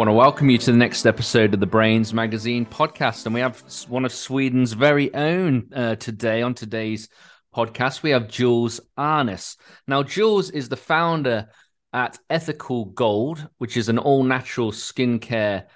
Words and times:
Want 0.00 0.08
to 0.08 0.14
welcome 0.14 0.48
you 0.48 0.56
to 0.56 0.72
the 0.72 0.78
next 0.78 1.04
episode 1.04 1.52
of 1.52 1.60
the 1.60 1.66
Brains 1.66 2.14
Magazine 2.14 2.64
podcast. 2.64 3.26
And 3.26 3.34
we 3.34 3.42
have 3.42 3.62
one 3.86 4.06
of 4.06 4.14
Sweden's 4.14 4.72
very 4.72 5.12
own 5.12 5.68
uh, 5.76 5.96
today 5.96 6.40
on 6.40 6.54
today's 6.54 7.10
podcast. 7.54 8.02
We 8.02 8.08
have 8.08 8.26
Jewels 8.26 8.80
Arnes. 8.96 9.58
Now, 9.86 10.02
Jewels 10.02 10.48
is 10.48 10.70
the 10.70 10.78
founder 10.78 11.50
at 11.92 12.18
Ethical 12.30 12.86
Gold, 12.86 13.46
which 13.58 13.76
is 13.76 13.90
an 13.90 13.98
all 13.98 14.22
natural 14.22 14.72
skincare 14.72 15.66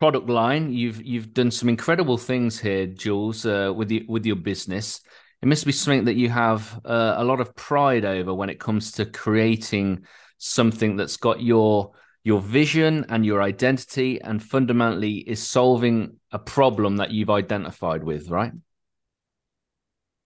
product 0.00 0.30
line. 0.30 0.72
You've 0.72 1.02
you've 1.02 1.34
done 1.34 1.50
some 1.50 1.68
incredible 1.68 2.16
things 2.16 2.58
here, 2.58 2.86
Jewels, 2.86 3.44
uh, 3.44 3.74
with 3.76 3.90
you, 3.90 4.06
with 4.08 4.24
your 4.24 4.36
business. 4.36 5.02
It 5.42 5.48
must 5.48 5.66
be 5.66 5.72
something 5.72 6.06
that 6.06 6.16
you 6.16 6.30
have 6.30 6.80
uh, 6.82 7.16
a 7.18 7.24
lot 7.24 7.42
of 7.42 7.54
pride 7.56 8.06
over 8.06 8.32
when 8.32 8.48
it 8.48 8.58
comes 8.58 8.92
to 8.92 9.04
creating 9.04 10.06
something 10.38 10.96
that's 10.96 11.18
got 11.18 11.42
your 11.42 11.92
your 12.24 12.40
vision 12.40 13.04
and 13.08 13.26
your 13.26 13.42
identity 13.42 14.20
and 14.20 14.42
fundamentally 14.42 15.16
is 15.16 15.42
solving 15.42 16.16
a 16.30 16.38
problem 16.38 16.96
that 16.96 17.10
you've 17.10 17.30
identified 17.30 18.04
with 18.04 18.28
right? 18.30 18.52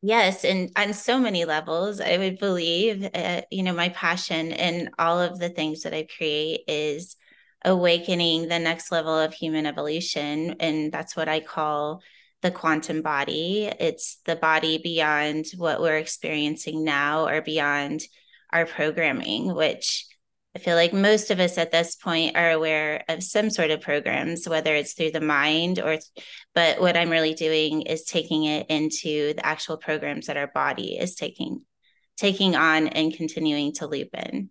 Yes 0.03 0.45
and 0.45 0.71
on 0.77 0.93
so 0.93 1.19
many 1.19 1.45
levels 1.47 2.01
i 2.01 2.17
would 2.17 2.39
believe 2.39 3.09
uh, 3.13 3.41
you 3.51 3.63
know 3.63 3.73
my 3.73 3.89
passion 3.89 4.53
and 4.53 4.91
all 4.99 5.21
of 5.21 5.39
the 5.39 5.49
things 5.49 5.83
that 5.83 5.95
i 5.95 6.07
create 6.17 6.61
is 6.69 7.17
awakening 7.65 8.47
the 8.47 8.59
next 8.59 8.93
level 8.93 9.19
of 9.19 9.33
human 9.33 9.67
evolution 9.67 10.57
and 10.61 10.93
that's 10.93 11.17
what 11.17 11.29
i 11.29 11.41
call 11.41 12.03
the 12.43 12.51
quantum 12.51 13.03
body. 13.03 13.71
It's 13.81 14.19
the 14.25 14.37
body 14.37 14.79
beyond 14.79 15.47
what 15.57 15.81
we're 15.81 15.97
experiencing 15.97 16.85
now 16.85 17.27
or 17.27 17.43
beyond 17.43 18.03
our 18.53 18.67
programming 18.67 19.53
which 19.55 20.07
I 20.57 20.59
feel 20.59 20.75
like 20.75 20.95
most 20.95 21.31
of 21.31 21.39
us 21.39 21.59
at 21.59 21.71
this 21.71 21.97
point 21.97 22.35
are 22.35 22.51
aware 22.51 23.05
of 23.11 23.23
some 23.23 23.51
sort 23.51 23.71
of 23.71 23.83
programs, 23.83 24.49
whether 24.49 24.75
it's 24.75 24.95
through 24.95 25.11
the 25.11 25.21
mind 25.21 25.79
or, 25.79 25.99
but 26.55 26.81
what 26.81 26.97
I'm 26.97 27.11
really 27.11 27.35
doing 27.35 27.83
is 27.83 28.05
taking 28.05 28.45
it 28.45 28.67
into 28.71 29.35
the 29.35 29.45
actual 29.45 29.77
programs 29.77 30.29
that 30.29 30.39
our 30.39 30.47
body 30.47 30.97
is 30.97 31.15
taking, 31.15 31.61
taking 32.17 32.57
on 32.57 32.87
and 32.87 33.13
continuing 33.13 33.75
to 33.75 33.87
loop 33.87 34.09
in. 34.15 34.49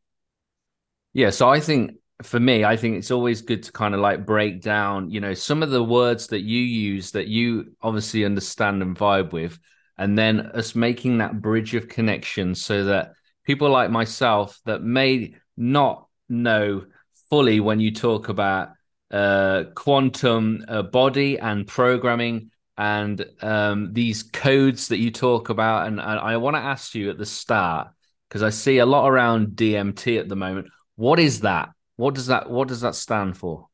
Yeah. 1.13 1.31
So 1.31 1.49
I 1.49 1.59
think 1.59 1.95
for 2.21 2.39
me, 2.39 2.63
I 2.63 2.77
think 2.77 2.97
it's 2.97 3.09
always 3.09 3.41
good 3.41 3.63
to 3.63 3.71
kind 3.71 3.95
of 3.95 3.99
like 3.99 4.27
break 4.27 4.61
down, 4.61 5.09
you 5.09 5.21
know, 5.21 5.33
some 5.33 5.63
of 5.63 5.71
the 5.71 5.83
words 5.83 6.27
that 6.27 6.41
you 6.41 6.59
use 6.59 7.09
that 7.13 7.29
you 7.29 7.73
obviously 7.81 8.25
understand 8.25 8.83
and 8.83 8.95
vibe 8.95 9.31
with, 9.31 9.57
and 9.97 10.15
then 10.15 10.41
us 10.41 10.75
making 10.75 11.17
that 11.17 11.41
bridge 11.41 11.73
of 11.73 11.87
connection 11.87 12.53
so 12.53 12.83
that 12.83 13.13
people 13.43 13.71
like 13.71 13.89
myself 13.89 14.59
that 14.65 14.83
may 14.83 15.33
not 15.57 16.07
know 16.29 16.85
fully 17.29 17.59
when 17.59 17.79
you 17.79 17.91
talk 17.91 18.29
about 18.29 18.69
uh, 19.11 19.65
quantum 19.75 20.65
uh, 20.67 20.81
body 20.81 21.39
and 21.39 21.67
programming 21.67 22.51
and 22.77 23.25
um, 23.41 23.93
these 23.93 24.23
codes 24.23 24.89
that 24.89 24.97
you 24.97 25.11
talk 25.11 25.49
about. 25.49 25.87
And, 25.87 25.99
and 25.99 26.19
I 26.19 26.37
want 26.37 26.55
to 26.55 26.61
ask 26.61 26.95
you 26.95 27.09
at 27.09 27.17
the 27.17 27.25
start 27.25 27.89
because 28.27 28.43
I 28.43 28.49
see 28.49 28.79
a 28.79 28.85
lot 28.85 29.07
around 29.07 29.49
DMT 29.49 30.19
at 30.19 30.27
the 30.27 30.35
moment. 30.35 30.67
What 30.95 31.19
is 31.19 31.41
that? 31.41 31.69
What 31.95 32.15
does 32.15 32.27
that 32.27 32.49
What 32.49 32.67
does 32.67 32.81
that 32.81 32.95
stand 32.95 33.37
for? 33.37 33.67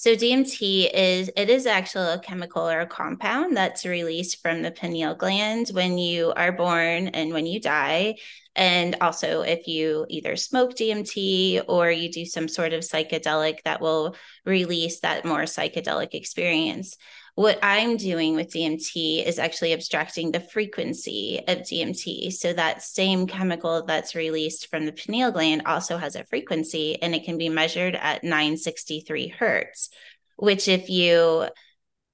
So 0.00 0.14
DMT 0.14 0.94
is 0.94 1.28
it 1.36 1.50
is 1.50 1.66
actually 1.66 2.12
a 2.12 2.20
chemical 2.20 2.62
or 2.62 2.78
a 2.78 2.86
compound 2.86 3.56
that's 3.56 3.84
released 3.84 4.40
from 4.40 4.62
the 4.62 4.70
pineal 4.70 5.16
gland 5.16 5.70
when 5.72 5.98
you 5.98 6.32
are 6.36 6.52
born 6.52 7.08
and 7.08 7.32
when 7.32 7.46
you 7.46 7.60
die. 7.60 8.14
And 8.54 8.94
also 9.00 9.40
if 9.40 9.66
you 9.66 10.06
either 10.08 10.36
smoke 10.36 10.76
DMT 10.76 11.62
or 11.66 11.90
you 11.90 12.12
do 12.12 12.24
some 12.26 12.46
sort 12.46 12.74
of 12.74 12.82
psychedelic 12.82 13.64
that 13.64 13.80
will 13.80 14.14
release 14.46 15.00
that 15.00 15.24
more 15.24 15.42
psychedelic 15.42 16.14
experience. 16.14 16.96
What 17.38 17.60
I'm 17.62 17.96
doing 17.96 18.34
with 18.34 18.50
DMT 18.50 19.24
is 19.24 19.38
actually 19.38 19.72
abstracting 19.72 20.32
the 20.32 20.40
frequency 20.40 21.38
of 21.46 21.58
DMT. 21.58 22.32
So 22.32 22.52
that 22.52 22.82
same 22.82 23.28
chemical 23.28 23.84
that's 23.86 24.16
released 24.16 24.68
from 24.68 24.86
the 24.86 24.92
pineal 24.92 25.30
gland 25.30 25.62
also 25.64 25.98
has 25.98 26.16
a 26.16 26.24
frequency 26.24 27.00
and 27.00 27.14
it 27.14 27.22
can 27.22 27.38
be 27.38 27.48
measured 27.48 27.94
at 27.94 28.24
963 28.24 29.28
hertz, 29.28 29.90
which 30.34 30.66
if 30.66 30.90
you 30.90 31.46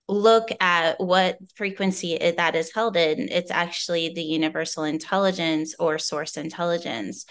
look 0.08 0.50
at 0.60 1.00
what 1.00 1.38
frequency 1.54 2.18
that 2.18 2.54
is 2.54 2.74
held 2.74 2.94
in, 2.94 3.30
it's 3.30 3.50
actually 3.50 4.10
the 4.10 4.22
universal 4.22 4.84
intelligence 4.84 5.74
or 5.78 5.96
source 5.96 6.36
intelligence 6.36 7.24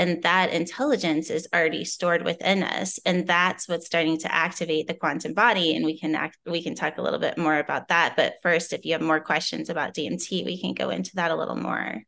and 0.00 0.22
that 0.22 0.50
intelligence 0.50 1.28
is 1.28 1.46
already 1.54 1.84
stored 1.84 2.24
within 2.24 2.62
us 2.62 2.98
and 3.04 3.26
that's 3.26 3.68
what's 3.68 3.84
starting 3.84 4.18
to 4.18 4.34
activate 4.34 4.86
the 4.86 4.94
quantum 4.94 5.34
body 5.34 5.76
and 5.76 5.84
we 5.84 5.98
can 5.98 6.14
act 6.14 6.38
we 6.46 6.62
can 6.62 6.74
talk 6.74 6.96
a 6.96 7.02
little 7.02 7.18
bit 7.18 7.36
more 7.36 7.58
about 7.58 7.88
that. 7.88 8.14
But 8.16 8.36
first 8.42 8.72
if 8.72 8.86
you 8.86 8.92
have 8.92 9.02
more 9.02 9.20
questions 9.20 9.68
about 9.68 9.94
dmt 9.94 10.44
we 10.44 10.58
can 10.58 10.72
go 10.72 10.88
into 10.88 11.14
that 11.16 11.30
a 11.30 11.36
little 11.36 11.54
more. 11.54 12.02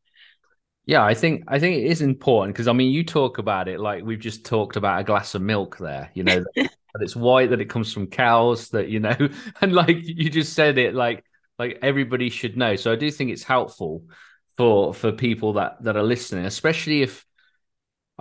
Yeah 0.86 1.04
i 1.04 1.12
think 1.12 1.44
i 1.48 1.58
think 1.58 1.76
it 1.76 1.86
is 1.86 2.00
important 2.00 2.54
because 2.54 2.66
i 2.66 2.72
mean 2.72 2.91
you 2.91 3.04
talk 3.04 3.36
about 3.36 3.69
it 3.69 3.78
like 3.78 4.03
we've 4.04 4.19
just 4.19 4.47
talked 4.47 4.76
about 4.76 5.00
a 5.00 5.04
glass 5.04 5.34
of 5.34 5.42
milk 5.42 5.76
there 5.78 6.10
you 6.14 6.24
know 6.24 6.42
that 6.56 7.03
it's 7.03 7.14
white 7.14 7.50
that 7.50 7.60
it 7.60 7.69
comes 7.69 7.92
from 7.92 8.06
cows 8.06 8.70
that 8.70 8.88
you 8.88 9.00
know 9.00 9.16
and 9.60 9.74
like 9.74 9.98
you 10.00 10.30
just 10.30 10.54
said 10.54 10.78
it 10.78 10.94
like 10.94 11.24
like 11.59 11.78
everybody 11.82 12.30
should 12.30 12.56
know. 12.56 12.74
So 12.74 12.91
i 12.91 12.97
do 12.97 13.10
think 13.10 13.30
it's 13.30 13.44
helpful 13.44 14.04
for 14.56 14.94
for 14.94 15.12
people 15.12 15.53
that 15.54 15.82
that 15.84 15.97
are 15.97 16.03
listening 16.03 16.47
especially 16.47 17.03
if 17.03 17.24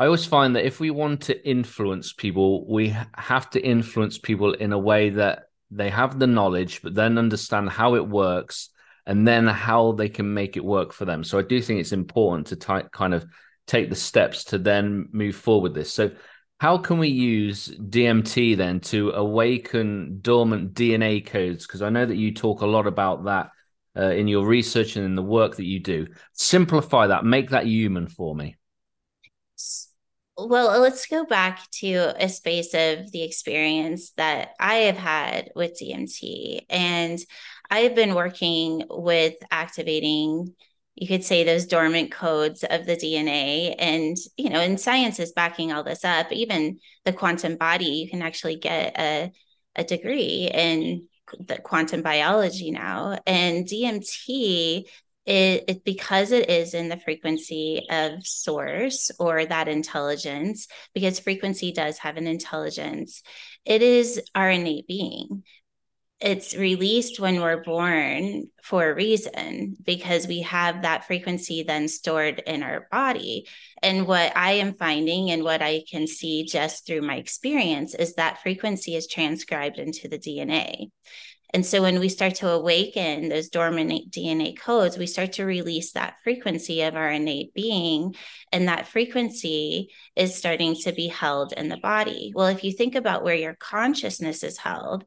I 0.01 0.05
always 0.05 0.25
find 0.25 0.55
that 0.55 0.65
if 0.65 0.79
we 0.79 0.89
want 0.89 1.21
to 1.25 1.47
influence 1.47 2.11
people, 2.11 2.67
we 2.67 2.91
have 3.13 3.51
to 3.51 3.61
influence 3.61 4.17
people 4.17 4.53
in 4.53 4.73
a 4.73 4.79
way 4.79 5.11
that 5.11 5.43
they 5.69 5.91
have 5.91 6.17
the 6.17 6.25
knowledge, 6.25 6.81
but 6.81 6.95
then 6.95 7.19
understand 7.19 7.69
how 7.69 7.93
it 7.93 8.07
works 8.07 8.69
and 9.05 9.27
then 9.27 9.45
how 9.45 9.91
they 9.91 10.09
can 10.09 10.33
make 10.33 10.57
it 10.57 10.65
work 10.65 10.91
for 10.91 11.05
them. 11.05 11.23
So 11.23 11.37
I 11.37 11.43
do 11.43 11.61
think 11.61 11.79
it's 11.79 11.91
important 11.91 12.47
to 12.47 12.55
t- 12.55 12.89
kind 12.91 13.13
of 13.13 13.27
take 13.67 13.91
the 13.91 13.95
steps 13.95 14.45
to 14.45 14.57
then 14.57 15.07
move 15.11 15.35
forward 15.35 15.73
with 15.73 15.75
this. 15.75 15.93
So 15.93 16.09
how 16.59 16.79
can 16.79 16.97
we 16.97 17.09
use 17.09 17.67
DMT 17.67 18.57
then 18.57 18.79
to 18.79 19.11
awaken 19.11 20.17
dormant 20.23 20.73
DNA 20.73 21.23
codes? 21.23 21.67
Because 21.67 21.83
I 21.83 21.89
know 21.89 22.07
that 22.07 22.17
you 22.17 22.33
talk 22.33 22.61
a 22.61 22.65
lot 22.65 22.87
about 22.87 23.25
that 23.25 23.51
uh, 23.95 24.09
in 24.09 24.27
your 24.27 24.47
research 24.47 24.95
and 24.95 25.05
in 25.05 25.13
the 25.13 25.21
work 25.21 25.57
that 25.57 25.67
you 25.67 25.79
do. 25.79 26.07
Simplify 26.33 27.05
that, 27.05 27.23
make 27.23 27.51
that 27.51 27.67
human 27.67 28.07
for 28.07 28.35
me. 28.35 28.55
Well, 30.49 30.79
let's 30.79 31.05
go 31.05 31.25
back 31.25 31.69
to 31.79 32.13
a 32.17 32.27
space 32.27 32.73
of 32.73 33.11
the 33.11 33.21
experience 33.21 34.11
that 34.11 34.53
I 34.59 34.75
have 34.75 34.97
had 34.97 35.51
with 35.55 35.79
DMT. 35.79 36.61
And 36.69 37.19
I 37.69 37.79
have 37.81 37.93
been 37.93 38.15
working 38.15 38.83
with 38.89 39.35
activating, 39.51 40.55
you 40.95 41.07
could 41.07 41.23
say, 41.23 41.43
those 41.43 41.67
dormant 41.67 42.11
codes 42.11 42.63
of 42.63 42.85
the 42.87 42.95
DNA. 42.95 43.75
And, 43.77 44.17
you 44.35 44.49
know, 44.49 44.59
and 44.59 44.79
science 44.79 45.19
is 45.19 45.31
backing 45.31 45.71
all 45.71 45.83
this 45.83 46.03
up. 46.03 46.31
Even 46.31 46.79
the 47.05 47.13
quantum 47.13 47.57
body, 47.57 47.85
you 47.85 48.09
can 48.09 48.23
actually 48.23 48.55
get 48.55 48.97
a, 48.97 49.31
a 49.75 49.83
degree 49.83 50.49
in 50.51 51.07
the 51.39 51.57
quantum 51.59 52.01
biology 52.01 52.71
now. 52.71 53.19
And 53.27 53.65
DMT 53.65 54.85
it, 55.25 55.65
it, 55.67 55.83
because 55.83 56.31
it 56.31 56.49
is 56.49 56.73
in 56.73 56.89
the 56.89 56.97
frequency 56.97 57.85
of 57.89 58.25
source 58.25 59.11
or 59.19 59.45
that 59.45 59.67
intelligence 59.67 60.67
because 60.93 61.19
frequency 61.19 61.71
does 61.71 61.99
have 61.99 62.17
an 62.17 62.25
intelligence 62.25 63.21
it 63.65 63.81
is 63.81 64.21
our 64.33 64.49
innate 64.49 64.87
being. 64.87 65.43
It's 66.19 66.55
released 66.55 67.19
when 67.19 67.41
we're 67.41 67.63
born 67.63 68.47
for 68.63 68.87
a 68.87 68.93
reason 68.93 69.75
because 69.83 70.27
we 70.27 70.41
have 70.41 70.83
that 70.83 71.07
frequency 71.07 71.63
then 71.63 71.87
stored 71.87 72.43
in 72.45 72.61
our 72.61 72.87
body. 72.91 73.47
And 73.81 74.07
what 74.07 74.31
i 74.35 74.53
am 74.53 74.73
finding 74.73 75.31
and 75.31 75.43
what 75.43 75.63
i 75.63 75.81
can 75.89 76.05
see 76.05 76.45
just 76.45 76.85
through 76.85 77.01
my 77.01 77.15
experience 77.15 77.95
is 77.95 78.15
that 78.15 78.41
frequency 78.43 78.95
is 78.95 79.07
transcribed 79.07 79.79
into 79.79 80.07
the 80.07 80.19
dna 80.19 80.91
and 81.53 81.65
so 81.65 81.81
when 81.81 81.99
we 81.99 82.09
start 82.09 82.35
to 82.35 82.49
awaken 82.49 83.29
those 83.29 83.49
dormant 83.49 84.11
DNA 84.11 84.57
codes, 84.57 84.97
we 84.97 85.05
start 85.05 85.33
to 85.33 85.45
release 85.45 85.91
that 85.93 86.15
frequency 86.23 86.81
of 86.81 86.95
our 86.95 87.09
innate 87.09 87.53
being. 87.53 88.15
And 88.51 88.67
that 88.67 88.87
frequency 88.87 89.89
is 90.15 90.35
starting 90.35 90.75
to 90.83 90.93
be 90.93 91.07
held 91.07 91.53
in 91.53 91.69
the 91.69 91.77
body. 91.77 92.31
Well, 92.33 92.47
if 92.47 92.63
you 92.63 92.71
think 92.71 92.95
about 92.95 93.23
where 93.23 93.35
your 93.35 93.55
consciousness 93.55 94.43
is 94.43 94.57
held, 94.57 95.05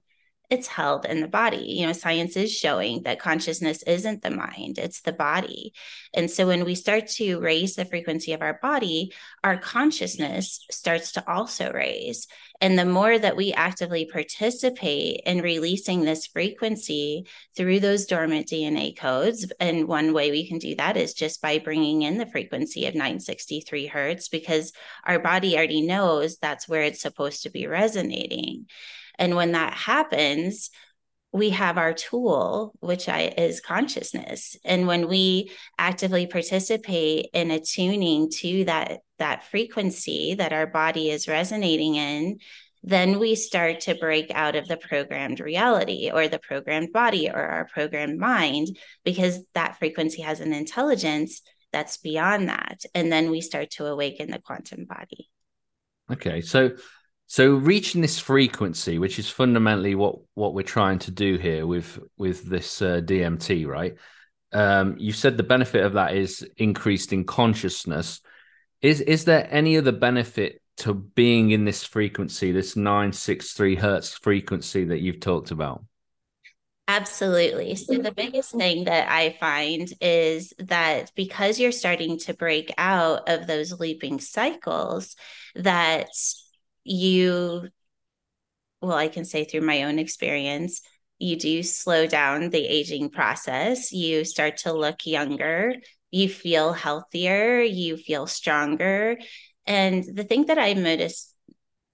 it's 0.51 0.67
held 0.67 1.07
in 1.07 1.21
the 1.21 1.29
body. 1.29 1.65
You 1.79 1.87
know, 1.87 1.93
science 1.93 2.37
is 2.37 2.53
showing 2.53 3.03
that 3.03 3.19
consciousness 3.19 3.83
isn't 3.85 4.23
the 4.23 4.31
mind, 4.31 4.79
it's 4.79 5.01
the 5.01 5.13
body. 5.13 5.73
And 6.13 6.31
so 6.31 6.47
when 6.47 6.65
we 6.65 6.75
start 6.75 7.09
to 7.09 7.41
raise 7.41 7.75
the 7.75 7.85
frequency 7.85 8.33
of 8.33 8.43
our 8.43 8.59
body, 8.63 9.13
our 9.43 9.57
consciousness 9.57 10.65
starts 10.71 11.13
to 11.13 11.31
also 11.31 11.73
raise. 11.73 12.27
And 12.61 12.79
the 12.79 12.85
more 12.85 13.19
that 13.19 13.37
we 13.37 13.53
actively 13.53 14.07
participate 14.07 15.23
in 15.27 15.41
releasing 15.41 16.03
this 16.03 16.27
frequency 16.27 17.27
through 17.57 17.81
those 17.81 18.07
dormant 18.07 18.47
DNA 18.47 18.97
codes, 18.97 19.51
and 19.59 19.89
one 19.89 20.13
way 20.13 20.31
we 20.31 20.47
can 20.47 20.59
do 20.59 20.75
that 20.77 20.97
is 20.97 21.15
just 21.15 21.43
by 21.43 21.59
bringing 21.59 22.03
in 22.03 22.19
the 22.19 22.27
frequency 22.27 22.87
of 22.87 22.95
963 22.95 23.87
hertz, 23.87 24.29
because 24.29 24.73
our 25.05 25.19
body 25.19 25.57
already 25.57 25.83
knows 25.83 26.37
that's 26.37 26.69
where 26.69 26.83
it's 26.83 27.03
supposed 27.03 27.43
to 27.43 27.51
be 27.51 27.67
resonating. 27.67 28.67
And 29.19 29.37
when 29.37 29.53
that 29.53 29.73
happens, 29.75 30.71
we 31.33 31.51
have 31.51 31.79
our 31.79 31.93
tool, 31.93 32.73
which 32.79 33.09
I, 33.09 33.23
is 33.37 33.61
consciousness. 33.61 34.57
And 34.65 34.87
when 34.87 35.09
we 35.09 35.51
actively 35.79 36.29
participate 36.29 37.27
in 37.33 37.51
attuning 37.51 38.31
to 38.39 38.65
that, 38.67 39.01
that 39.19 39.45
frequency 39.45 40.35
that 40.35 40.53
our 40.53 40.67
body 40.67 41.11
is 41.11 41.27
resonating 41.27 41.97
in, 41.97 42.39
then 42.85 43.19
we 43.19 43.35
start 43.35 43.81
to 43.81 43.97
break 43.97 44.31
out 44.33 44.55
of 44.55 44.69
the 44.69 44.77
programmed 44.77 45.41
reality 45.41 46.11
or 46.13 46.29
the 46.29 46.39
programmed 46.39 46.93
body 46.93 47.29
or 47.29 47.41
our 47.41 47.67
programmed 47.73 48.19
mind 48.19 48.69
because 49.05 49.41
that 49.55 49.79
frequency 49.79 50.23
has 50.23 50.39
an 50.39 50.53
intelligence 50.53 51.41
that's 51.73 51.97
beyond 51.97 52.49
that. 52.49 52.85
And 52.95 53.11
then 53.11 53.31
we 53.31 53.41
start 53.41 53.71
to 53.73 53.87
awaken 53.87 54.31
the 54.31 54.39
quantum 54.39 54.85
body. 54.85 55.29
Okay. 56.13 56.43
So 56.43 56.73
so 57.27 57.55
reaching 57.55 58.01
this 58.01 58.19
frequency, 58.19 58.99
which 58.99 59.19
is 59.19 59.31
fundamentally 59.31 59.95
what 59.95 60.17
what 60.35 60.55
we're 60.55 60.63
trying 60.63 60.99
to 61.01 61.11
do 61.11 61.37
here 61.37 61.67
with 61.67 61.99
with 62.17 62.45
this 62.45 62.83
uh, 62.83 63.01
DMT, 63.05 63.67
right? 63.67 63.97
Um, 64.53 64.97
you 64.99 65.13
said 65.13 65.37
the 65.37 65.43
benefit 65.43 65.85
of 65.85 65.95
that 65.95 66.15
is 66.15 66.47
increased 66.57 67.13
in 67.13 67.25
consciousness. 67.25 68.21
Is 68.83 69.01
is 69.01 69.25
there 69.25 69.49
any 69.51 69.79
other 69.79 69.93
benefit 69.93 70.61
to 70.79 70.93
being 70.93 71.51
in 71.51 71.65
this 71.65 71.85
frequency, 71.85 72.53
this 72.53 72.77
nine 72.77 73.13
six 73.13 73.53
three 73.53 73.77
hertz 73.77 74.13
frequency 74.13 74.85
that 74.85 75.01
you've 75.01 75.21
talked 75.21 75.51
about? 75.51 75.85
Absolutely. 76.87 77.77
So, 77.77 77.97
the 77.97 78.13
biggest 78.13 78.53
thing 78.53 78.85
that 78.85 79.11
I 79.11 79.37
find 79.41 79.91
is 80.03 80.53
that 80.59 81.11
because 81.17 81.59
you're 81.59 81.73
starting 81.73 82.19
to 82.21 82.35
break 82.35 82.75
out 82.77 83.27
of 83.29 83.47
those 83.47 83.73
looping 83.73 84.21
cycles, 84.21 85.17
that 85.55 86.11
you 86.85 87.69
well 88.81 88.97
i 88.97 89.09
can 89.09 89.25
say 89.25 89.45
through 89.45 89.61
my 89.61 89.83
own 89.85 89.99
experience 89.99 90.83
you 91.19 91.37
do 91.37 91.63
slow 91.63 92.07
down 92.07 92.51
the 92.51 92.67
aging 92.67 93.11
process. 93.11 93.93
You 93.93 94.25
start 94.25 94.59
to 94.59 94.73
look 94.73 95.07
younger. 95.07 95.75
You 96.11 96.29
feel 96.29 96.73
healthier. 96.73 97.61
You 97.61 97.97
feel 97.97 98.27
stronger. 98.27 99.19
And 99.67 100.05
the 100.05 100.25
thing 100.25 100.47
that 100.47 100.59
i 100.59 100.73
notice 100.73 101.35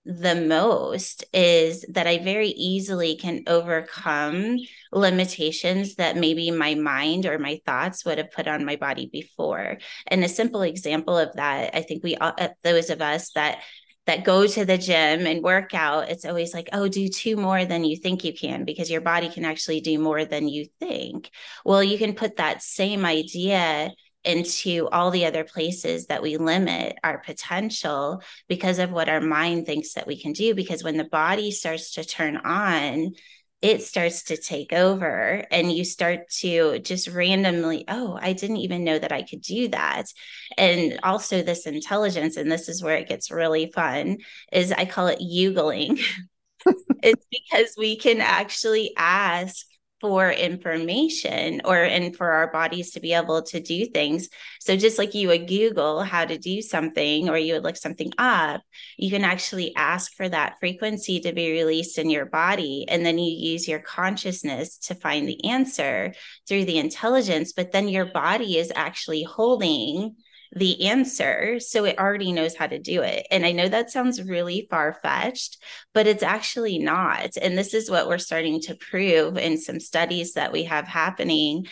the 0.06 0.34
most 0.34 1.24
is 1.34 1.84
that 1.90 2.06
I 2.06 2.18
very 2.18 2.48
easily 2.48 3.16
can 3.16 3.44
overcome 3.46 4.56
limitations 4.92 5.96
that 5.96 6.16
maybe 6.16 6.50
my 6.50 6.74
mind 6.74 7.26
or 7.26 7.38
my 7.38 7.60
thoughts 7.66 8.04
would 8.06 8.16
have 8.16 8.32
put 8.32 8.48
on 8.48 8.64
my 8.64 8.76
body 8.76 9.10
before. 9.12 9.76
And 10.06 10.24
a 10.24 10.28
simple 10.28 10.62
example 10.62 11.18
of 11.18 11.34
that, 11.34 11.76
I 11.76 11.82
think 11.82 12.02
we, 12.02 12.16
uh, 12.16 12.48
those 12.64 12.88
of 12.88 13.02
us 13.02 13.30
that 13.32 13.60
that 14.10 14.24
go 14.24 14.44
to 14.44 14.64
the 14.64 14.76
gym 14.76 15.24
and 15.24 15.40
work 15.40 15.72
out, 15.72 16.08
it's 16.08 16.24
always 16.24 16.52
like, 16.52 16.68
oh, 16.72 16.88
do 16.88 17.08
two 17.08 17.36
more 17.36 17.64
than 17.64 17.84
you 17.84 17.96
think 17.96 18.24
you 18.24 18.32
can 18.32 18.64
because 18.64 18.90
your 18.90 19.00
body 19.00 19.28
can 19.28 19.44
actually 19.44 19.80
do 19.80 20.00
more 20.00 20.24
than 20.24 20.48
you 20.48 20.66
think. 20.80 21.30
Well, 21.64 21.80
you 21.84 21.96
can 21.96 22.16
put 22.16 22.38
that 22.38 22.60
same 22.60 23.04
idea 23.04 23.92
into 24.24 24.88
all 24.90 25.12
the 25.12 25.26
other 25.26 25.44
places 25.44 26.06
that 26.06 26.22
we 26.22 26.38
limit 26.38 26.96
our 27.04 27.18
potential 27.18 28.20
because 28.48 28.80
of 28.80 28.90
what 28.90 29.08
our 29.08 29.20
mind 29.20 29.64
thinks 29.64 29.94
that 29.94 30.08
we 30.08 30.20
can 30.20 30.32
do. 30.32 30.56
Because 30.56 30.82
when 30.82 30.96
the 30.96 31.04
body 31.04 31.52
starts 31.52 31.92
to 31.92 32.04
turn 32.04 32.36
on, 32.38 33.12
it 33.62 33.82
starts 33.82 34.24
to 34.24 34.36
take 34.36 34.72
over 34.72 35.44
and 35.50 35.70
you 35.70 35.84
start 35.84 36.28
to 36.30 36.78
just 36.78 37.08
randomly 37.08 37.84
oh 37.88 38.18
i 38.20 38.32
didn't 38.32 38.56
even 38.56 38.84
know 38.84 38.98
that 38.98 39.12
i 39.12 39.22
could 39.22 39.42
do 39.42 39.68
that. 39.68 40.06
And 40.56 40.98
also 41.02 41.42
this 41.42 41.66
intelligence 41.66 42.36
and 42.36 42.50
this 42.50 42.68
is 42.68 42.82
where 42.82 42.96
it 42.96 43.08
gets 43.08 43.30
really 43.30 43.70
fun 43.72 44.18
is 44.52 44.72
i 44.72 44.84
call 44.84 45.08
it 45.08 45.20
yugling 45.20 46.00
it's 47.02 47.26
because 47.30 47.74
we 47.76 47.96
can 47.96 48.20
actually 48.20 48.92
ask 48.96 49.66
for 50.00 50.30
information 50.30 51.60
or 51.64 51.76
and 51.76 52.16
for 52.16 52.30
our 52.30 52.50
bodies 52.50 52.92
to 52.92 53.00
be 53.00 53.12
able 53.12 53.42
to 53.42 53.60
do 53.60 53.86
things. 53.86 54.28
So 54.60 54.76
just 54.76 54.98
like 54.98 55.14
you 55.14 55.28
would 55.28 55.48
google 55.48 56.02
how 56.02 56.24
to 56.24 56.38
do 56.38 56.62
something 56.62 57.28
or 57.28 57.36
you 57.36 57.54
would 57.54 57.64
look 57.64 57.76
something 57.76 58.12
up 58.18 58.62
you 58.96 59.10
can 59.10 59.24
actually 59.24 59.74
ask 59.76 60.14
for 60.14 60.28
that 60.28 60.56
frequency 60.60 61.20
to 61.20 61.32
be 61.32 61.52
released 61.52 61.98
in 61.98 62.10
your 62.10 62.26
body. 62.26 62.84
And 62.88 63.04
then 63.04 63.18
you 63.18 63.52
use 63.52 63.68
your 63.68 63.80
consciousness 63.80 64.78
to 64.78 64.94
find 64.94 65.28
the 65.28 65.44
answer 65.46 66.12
through 66.46 66.64
the 66.64 66.78
intelligence 66.78 67.52
but 67.52 67.72
then 67.72 67.88
your 67.88 68.06
body 68.06 68.58
is 68.58 68.72
actually 68.74 69.22
holding 69.22 70.16
the 70.52 70.88
answer. 70.88 71.60
So 71.60 71.84
it 71.84 71.98
already 71.98 72.32
knows 72.32 72.56
how 72.56 72.66
to 72.66 72.78
do 72.78 73.02
it. 73.02 73.26
And 73.30 73.46
I 73.46 73.52
know 73.52 73.68
that 73.68 73.90
sounds 73.90 74.22
really 74.22 74.66
far 74.70 74.98
fetched, 75.02 75.58
but 75.94 76.06
it's 76.06 76.22
actually 76.22 76.78
not. 76.78 77.36
And 77.40 77.56
this 77.56 77.72
is 77.72 77.90
what 77.90 78.08
we're 78.08 78.18
starting 78.18 78.60
to 78.62 78.74
prove 78.74 79.36
in 79.36 79.58
some 79.58 79.78
studies 79.78 80.34
that 80.34 80.52
we 80.52 80.64
have 80.64 80.88
happening. 80.88 81.66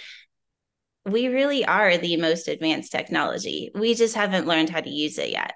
We 1.05 1.29
really 1.29 1.65
are 1.65 1.97
the 1.97 2.17
most 2.19 2.49
advanced 2.49 2.93
technology. 2.93 3.71
We 3.75 3.95
just 3.95 4.15
haven't 4.15 4.47
learned 4.47 4.71
how 4.71 4.81
to 4.81 4.91
use 4.91 5.19
it 5.19 5.31
yet. 5.31 5.55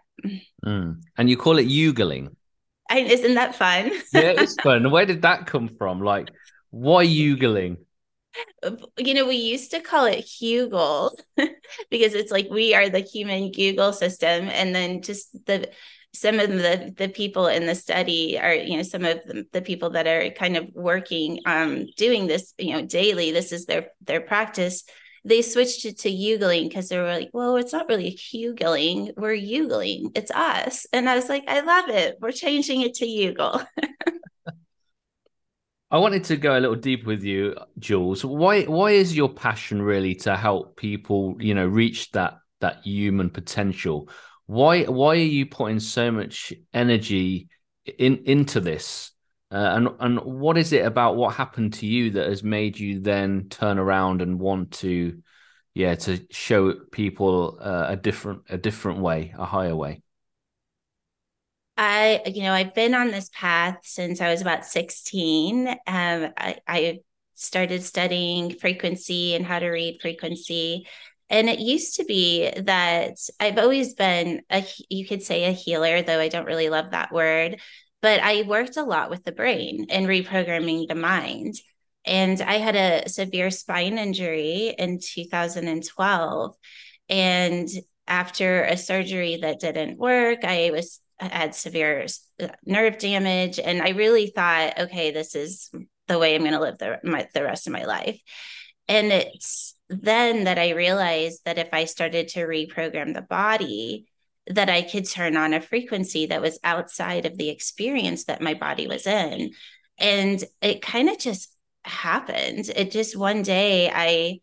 Mm. 0.64 1.00
And 1.16 1.30
you 1.30 1.36
call 1.36 1.58
it 1.58 1.68
Yugling. 1.68 2.34
isn't 2.90 3.34
that 3.34 3.54
fun? 3.54 3.92
yeah, 4.12 4.34
it's 4.36 4.54
fun. 4.62 4.90
Where 4.90 5.06
did 5.06 5.22
that 5.22 5.46
come 5.46 5.68
from? 5.78 6.00
Like, 6.00 6.30
why 6.70 7.06
Yugling? 7.06 7.76
You 8.98 9.14
know, 9.14 9.26
we 9.26 9.36
used 9.36 9.70
to 9.72 9.80
call 9.80 10.06
it 10.06 10.24
Hugel 10.24 11.12
because 11.90 12.14
it's 12.14 12.32
like 12.32 12.48
we 12.50 12.74
are 12.74 12.88
the 12.88 13.00
human 13.00 13.50
Google 13.50 13.92
system. 13.92 14.48
And 14.48 14.74
then 14.74 15.02
just 15.02 15.32
the 15.46 15.70
some 16.14 16.38
of 16.38 16.50
the 16.50 16.94
the 16.96 17.08
people 17.08 17.46
in 17.46 17.66
the 17.66 17.74
study 17.74 18.38
are, 18.38 18.54
you 18.54 18.76
know, 18.76 18.82
some 18.82 19.04
of 19.04 19.20
the, 19.26 19.46
the 19.52 19.62
people 19.62 19.90
that 19.90 20.06
are 20.06 20.30
kind 20.30 20.56
of 20.56 20.68
working 20.74 21.40
um 21.46 21.86
doing 21.96 22.26
this, 22.26 22.54
you 22.58 22.72
know, 22.72 22.84
daily. 22.84 23.32
This 23.32 23.52
is 23.52 23.66
their 23.66 23.88
their 24.02 24.20
practice. 24.20 24.84
They 25.24 25.40
switched 25.42 25.84
it 25.84 26.00
to 26.00 26.10
Yugling 26.10 26.68
because 26.68 26.88
they 26.88 26.98
were 26.98 27.06
like, 27.06 27.30
well, 27.32 27.56
it's 27.56 27.72
not 27.72 27.88
really 27.88 28.10
Hugling, 28.10 29.12
we're 29.16 29.36
Yugling. 29.36 30.10
It's 30.16 30.32
us. 30.32 30.84
And 30.92 31.08
I 31.08 31.14
was 31.14 31.28
like, 31.28 31.44
I 31.46 31.60
love 31.60 31.88
it. 31.90 32.16
We're 32.20 32.32
changing 32.32 32.80
it 32.82 32.94
to 32.94 33.06
Yugle. 33.06 33.64
I 35.92 35.98
wanted 35.98 36.24
to 36.24 36.38
go 36.38 36.56
a 36.56 36.60
little 36.60 36.74
deeper 36.74 37.06
with 37.06 37.22
you, 37.22 37.54
Jewels. 37.78 38.24
Why 38.24 38.62
why 38.62 38.92
is 38.92 39.14
your 39.14 39.28
passion 39.28 39.82
really 39.82 40.14
to 40.16 40.38
help 40.38 40.78
people, 40.78 41.36
you 41.38 41.54
know, 41.54 41.66
reach 41.66 42.10
that 42.12 42.38
that 42.60 42.78
human 42.82 43.28
potential? 43.28 44.08
Why 44.46 44.84
why 44.84 45.10
are 45.10 45.16
you 45.16 45.44
putting 45.44 45.80
so 45.80 46.10
much 46.10 46.54
energy 46.72 47.50
in 47.84 48.22
into 48.24 48.58
this? 48.60 49.10
Uh, 49.50 49.56
and 49.76 49.88
and 50.00 50.20
what 50.20 50.56
is 50.56 50.72
it 50.72 50.86
about 50.86 51.16
what 51.16 51.34
happened 51.34 51.74
to 51.74 51.86
you 51.86 52.12
that 52.12 52.26
has 52.26 52.42
made 52.42 52.78
you 52.78 53.00
then 53.00 53.48
turn 53.50 53.78
around 53.78 54.22
and 54.22 54.40
want 54.40 54.70
to, 54.70 55.20
yeah, 55.74 55.94
to 55.94 56.26
show 56.30 56.72
people 56.90 57.58
uh, 57.60 57.88
a 57.88 57.96
different 57.96 58.44
a 58.48 58.56
different 58.56 59.00
way, 59.00 59.34
a 59.36 59.44
higher 59.44 59.76
way? 59.76 60.00
I, 61.76 62.22
you 62.26 62.42
know, 62.42 62.52
I've 62.52 62.74
been 62.74 62.94
on 62.94 63.10
this 63.10 63.30
path 63.32 63.78
since 63.82 64.20
I 64.20 64.30
was 64.30 64.40
about 64.40 64.64
16. 64.66 65.68
Um, 65.68 65.76
I, 65.86 66.56
I 66.68 67.00
started 67.34 67.82
studying 67.82 68.58
frequency 68.58 69.34
and 69.34 69.44
how 69.44 69.58
to 69.58 69.70
read 69.70 70.00
frequency. 70.00 70.86
And 71.30 71.48
it 71.48 71.60
used 71.60 71.96
to 71.96 72.04
be 72.04 72.50
that 72.50 73.16
I've 73.40 73.58
always 73.58 73.94
been 73.94 74.42
a, 74.50 74.64
you 74.90 75.06
could 75.06 75.22
say 75.22 75.44
a 75.44 75.52
healer, 75.52 76.02
though 76.02 76.20
I 76.20 76.28
don't 76.28 76.46
really 76.46 76.68
love 76.68 76.90
that 76.90 77.12
word, 77.12 77.58
but 78.02 78.20
I 78.20 78.42
worked 78.42 78.76
a 78.76 78.84
lot 78.84 79.08
with 79.08 79.24
the 79.24 79.32
brain 79.32 79.86
and 79.88 80.06
reprogramming 80.06 80.88
the 80.88 80.94
mind. 80.94 81.54
And 82.04 82.40
I 82.40 82.54
had 82.58 82.76
a 82.76 83.08
severe 83.08 83.50
spine 83.50 83.96
injury 83.96 84.74
in 84.76 84.98
2012. 85.02 86.54
And 87.08 87.68
after 88.06 88.64
a 88.64 88.76
surgery 88.76 89.38
that 89.38 89.60
didn't 89.60 89.98
work, 89.98 90.44
I 90.44 90.70
was 90.70 91.00
had 91.18 91.54
severe 91.54 92.06
uh, 92.40 92.48
nerve 92.64 92.98
damage. 92.98 93.58
And 93.58 93.82
i 93.82 93.90
really 93.90 94.28
thought 94.28 94.78
okay 94.78 95.10
this 95.10 95.34
is 95.34 95.70
the 96.08 96.18
way 96.18 96.34
i'm 96.34 96.42
going 96.42 96.52
to 96.52 96.60
live 96.60 96.78
the, 96.78 96.98
my, 97.04 97.28
the 97.34 97.44
rest 97.44 97.66
of 97.66 97.72
my 97.72 97.84
life. 97.84 98.20
And 98.88 99.12
it's 99.12 99.74
then 99.88 100.44
that 100.44 100.58
i 100.58 100.70
realized 100.70 101.42
that 101.44 101.58
if 101.58 101.68
i 101.72 101.84
started 101.84 102.28
to 102.28 102.46
reprogram 102.46 103.14
the 103.14 103.22
body 103.22 104.06
that 104.48 104.68
i 104.68 104.82
could 104.82 105.08
turn 105.08 105.36
on 105.36 105.52
a 105.54 105.60
frequency 105.60 106.26
that 106.26 106.42
was 106.42 106.58
outside 106.64 107.26
of 107.26 107.38
the 107.38 107.48
experience 107.48 108.24
that 108.24 108.42
my 108.42 108.54
body 108.54 108.86
was 108.86 109.06
in. 109.06 109.50
And 109.98 110.42
it 110.60 110.82
kind 110.82 111.08
of 111.08 111.18
just 111.18 111.54
happened. 111.84 112.70
It 112.74 112.90
just 112.90 113.16
one 113.16 113.42
day 113.42 113.90
I 113.92 114.40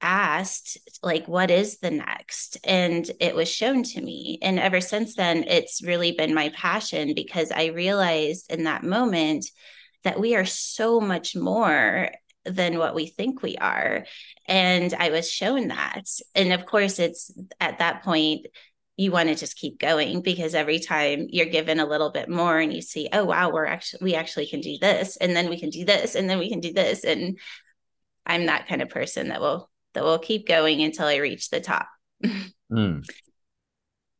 asked 0.00 0.78
like 1.02 1.26
what 1.26 1.50
is 1.50 1.78
the 1.78 1.90
next? 1.90 2.58
And 2.64 3.08
it 3.20 3.34
was 3.34 3.48
shown 3.48 3.82
to 3.84 4.00
me. 4.00 4.38
And 4.42 4.58
ever 4.58 4.80
since 4.80 5.14
then 5.14 5.44
it's 5.44 5.82
really 5.82 6.12
been 6.12 6.34
my 6.34 6.50
passion 6.50 7.14
because 7.14 7.50
i 7.50 7.66
realized 7.66 8.50
in 8.50 8.64
that 8.64 8.84
moment 8.84 9.46
that 10.04 10.18
we 10.18 10.34
are 10.34 10.46
so 10.46 11.00
much 11.00 11.36
more 11.36 12.10
than 12.46 12.78
what 12.78 12.94
we 12.94 13.06
think 13.06 13.42
we 13.42 13.56
are. 13.56 14.06
And 14.46 14.94
i 14.94 15.10
was 15.10 15.30
shown 15.30 15.68
that. 15.68 16.04
And 16.34 16.52
of 16.52 16.66
course 16.66 16.98
it's 16.98 17.30
at 17.60 17.78
that 17.78 18.02
point 18.02 18.46
you 19.00 19.10
want 19.10 19.30
to 19.30 19.34
just 19.34 19.56
keep 19.56 19.78
going 19.78 20.20
because 20.20 20.54
every 20.54 20.78
time 20.78 21.26
you're 21.30 21.46
given 21.46 21.80
a 21.80 21.86
little 21.86 22.10
bit 22.10 22.28
more 22.28 22.58
and 22.58 22.70
you 22.70 22.82
see 22.82 23.08
oh 23.14 23.24
wow 23.24 23.50
we're 23.50 23.64
actually 23.64 24.00
we 24.02 24.14
actually 24.14 24.46
can 24.46 24.60
do 24.60 24.76
this 24.78 25.16
and 25.16 25.34
then 25.34 25.48
we 25.48 25.58
can 25.58 25.70
do 25.70 25.86
this 25.86 26.14
and 26.14 26.28
then 26.28 26.38
we 26.38 26.50
can 26.50 26.60
do 26.60 26.70
this 26.74 27.02
and 27.02 27.38
i'm 28.26 28.44
that 28.44 28.68
kind 28.68 28.82
of 28.82 28.90
person 28.90 29.28
that 29.28 29.40
will 29.40 29.69
that 29.94 30.04
will 30.04 30.18
keep 30.18 30.46
going 30.46 30.82
until 30.82 31.06
I 31.06 31.16
reach 31.16 31.50
the 31.50 31.60
top. 31.60 31.88
mm. 32.72 33.04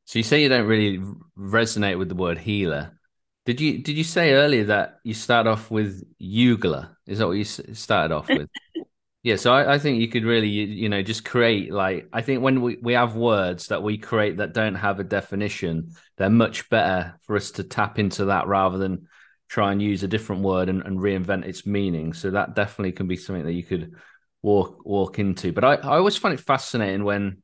So 0.04 0.18
you 0.18 0.22
say 0.22 0.42
you 0.42 0.48
don't 0.48 0.66
really 0.66 0.98
resonate 1.38 1.98
with 1.98 2.08
the 2.08 2.14
word 2.14 2.38
healer. 2.38 2.98
Did 3.46 3.60
you 3.60 3.82
did 3.82 3.96
you 3.96 4.04
say 4.04 4.32
earlier 4.32 4.64
that 4.64 4.98
you 5.04 5.14
start 5.14 5.46
off 5.46 5.70
with 5.70 6.04
Ugla? 6.20 6.90
Is 7.06 7.18
that 7.18 7.26
what 7.26 7.36
you 7.36 7.44
started 7.44 8.14
off 8.14 8.28
with? 8.28 8.48
yeah, 9.22 9.36
so 9.36 9.52
I, 9.52 9.74
I, 9.74 9.78
think 9.78 10.00
you 10.00 10.08
could 10.08 10.24
really 10.24 10.48
you, 10.48 10.66
you, 10.66 10.88
know 10.88 11.02
just 11.02 11.24
create 11.24 11.72
like 11.72 12.08
I 12.12 12.22
think 12.22 12.42
when 12.42 12.60
we, 12.60 12.76
we 12.82 12.92
have 12.94 13.16
words 13.16 13.68
that 13.68 13.82
we 13.82 13.98
create 13.98 14.38
that 14.38 14.52
don't 14.52 14.74
have 14.74 15.00
a 15.00 15.04
definition, 15.04 15.92
they're 16.16 16.30
much 16.30 16.68
better 16.70 17.18
for 17.22 17.36
us 17.36 17.52
to 17.52 17.64
tap 17.64 17.98
into 17.98 18.26
that 18.26 18.46
rather 18.46 18.78
than 18.78 19.08
try 19.48 19.72
and 19.72 19.82
use 19.82 20.02
a 20.02 20.08
different 20.08 20.42
word 20.42 20.68
and, 20.68 20.82
and 20.82 20.98
reinvent 20.98 21.44
its 21.44 21.66
meaning. 21.66 22.12
So 22.12 22.30
that 22.30 22.54
definitely 22.54 22.92
can 22.92 23.08
be 23.08 23.16
something 23.16 23.44
that 23.44 23.52
you 23.52 23.64
could 23.64 23.94
walk 24.42 24.84
walk 24.84 25.18
into. 25.18 25.52
But 25.52 25.64
I, 25.64 25.74
I 25.74 25.96
always 25.96 26.16
find 26.16 26.34
it 26.34 26.42
fascinating 26.42 27.04
when 27.04 27.42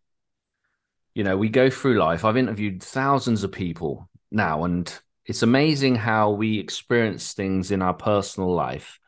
you 1.15 1.25
know 1.25 1.37
we 1.37 1.49
go 1.49 1.71
through 1.71 1.99
life. 1.99 2.25
I've 2.25 2.37
interviewed 2.37 2.83
thousands 2.83 3.45
of 3.45 3.53
people 3.53 4.09
now, 4.31 4.65
and 4.65 4.93
it's 5.25 5.43
amazing 5.43 5.97
how 5.97 6.31
we 6.31 6.59
experience 6.59 7.33
things 7.33 7.71
in 7.71 7.83
our 7.83 7.95
personal 7.95 8.53
life. 8.55 8.99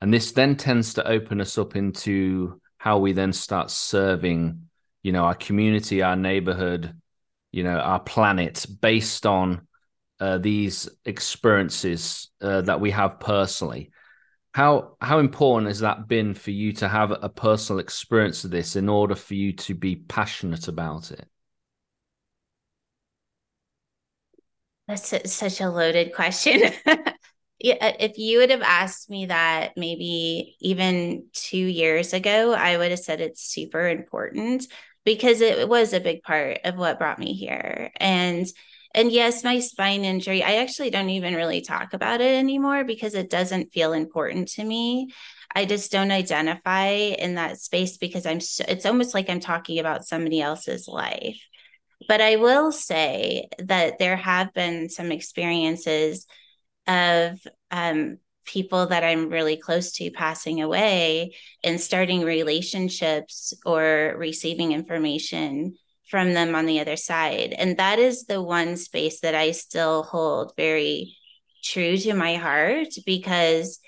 And 0.00 0.12
this 0.12 0.32
then 0.32 0.56
tends 0.56 0.94
to 0.94 1.06
open 1.06 1.40
us 1.40 1.56
up 1.58 1.76
into 1.76 2.60
how 2.76 2.98
we 2.98 3.12
then 3.12 3.32
start 3.32 3.70
serving, 3.70 4.68
you 5.02 5.12
know, 5.12 5.24
our 5.24 5.36
community, 5.36 6.02
our 6.02 6.16
neighborhood, 6.16 6.92
you 7.52 7.62
know, 7.62 7.78
our 7.78 8.00
planet 8.00 8.66
based 8.80 9.24
on 9.26 9.68
uh, 10.18 10.38
these 10.38 10.88
experiences 11.04 12.30
uh, 12.40 12.62
that 12.62 12.80
we 12.80 12.90
have 12.90 13.20
personally. 13.20 13.90
How 14.54 14.96
how 15.00 15.18
important 15.18 15.68
has 15.68 15.80
that 15.80 16.08
been 16.08 16.34
for 16.34 16.50
you 16.50 16.72
to 16.74 16.88
have 16.88 17.10
a 17.10 17.28
personal 17.28 17.80
experience 17.80 18.44
of 18.44 18.50
this 18.50 18.76
in 18.76 18.88
order 18.88 19.14
for 19.14 19.34
you 19.34 19.52
to 19.54 19.74
be 19.74 19.96
passionate 19.96 20.68
about 20.68 21.10
it? 21.10 21.26
That's 24.88 25.32
such 25.32 25.60
a 25.60 25.70
loaded 25.70 26.14
question. 26.14 26.60
yeah, 27.58 27.76
uh, 27.80 27.92
if 27.98 28.18
you 28.18 28.38
would 28.38 28.50
have 28.50 28.62
asked 28.62 29.08
me 29.08 29.26
that 29.26 29.72
maybe 29.76 30.56
even 30.60 31.28
two 31.32 31.56
years 31.56 32.12
ago, 32.12 32.52
I 32.52 32.76
would 32.76 32.90
have 32.90 33.00
said 33.00 33.20
it's 33.20 33.42
super 33.42 33.88
important 33.88 34.66
because 35.04 35.40
it 35.40 35.68
was 35.68 35.92
a 35.92 36.00
big 36.00 36.22
part 36.22 36.58
of 36.64 36.76
what 36.76 36.98
brought 36.98 37.18
me 37.18 37.32
here. 37.32 37.90
And 37.96 38.46
and 38.94 39.10
yes, 39.10 39.44
my 39.44 39.60
spine 39.60 40.04
injury, 40.04 40.42
I 40.42 40.56
actually 40.56 40.90
don't 40.90 41.10
even 41.10 41.34
really 41.34 41.60
talk 41.60 41.92
about 41.94 42.20
it 42.20 42.36
anymore 42.36 42.84
because 42.84 43.14
it 43.14 43.30
doesn't 43.30 43.72
feel 43.72 43.92
important 43.92 44.48
to 44.52 44.64
me. 44.64 45.12
I 45.54 45.64
just 45.64 45.92
don't 45.92 46.10
identify 46.10 46.88
in 46.88 47.34
that 47.34 47.58
space 47.58 47.96
because 47.96 48.26
I'm 48.26 48.40
so, 48.40 48.64
it's 48.68 48.86
almost 48.86 49.14
like 49.14 49.28
I'm 49.28 49.40
talking 49.40 49.78
about 49.78 50.04
somebody 50.04 50.40
else's 50.40 50.88
life. 50.88 51.38
But 52.08 52.20
I 52.20 52.36
will 52.36 52.72
say 52.72 53.48
that 53.58 53.98
there 53.98 54.16
have 54.16 54.52
been 54.52 54.88
some 54.88 55.12
experiences 55.12 56.26
of 56.86 57.38
um, 57.70 58.18
people 58.44 58.86
that 58.86 59.04
I'm 59.04 59.28
really 59.28 59.56
close 59.56 59.92
to 59.92 60.10
passing 60.10 60.60
away 60.60 61.34
and 61.62 61.80
starting 61.80 62.22
relationships 62.22 63.54
or 63.64 64.14
receiving 64.18 64.72
information 64.72 65.76
from 66.12 66.34
them 66.34 66.54
on 66.54 66.66
the 66.66 66.78
other 66.78 66.94
side. 66.94 67.54
And 67.56 67.78
that 67.78 67.98
is 67.98 68.26
the 68.26 68.42
one 68.42 68.76
space 68.76 69.20
that 69.20 69.34
I 69.34 69.52
still 69.52 70.02
hold 70.02 70.52
very 70.58 71.16
true 71.64 71.96
to 71.96 72.12
my 72.12 72.34
heart 72.34 72.88
because 73.06 73.80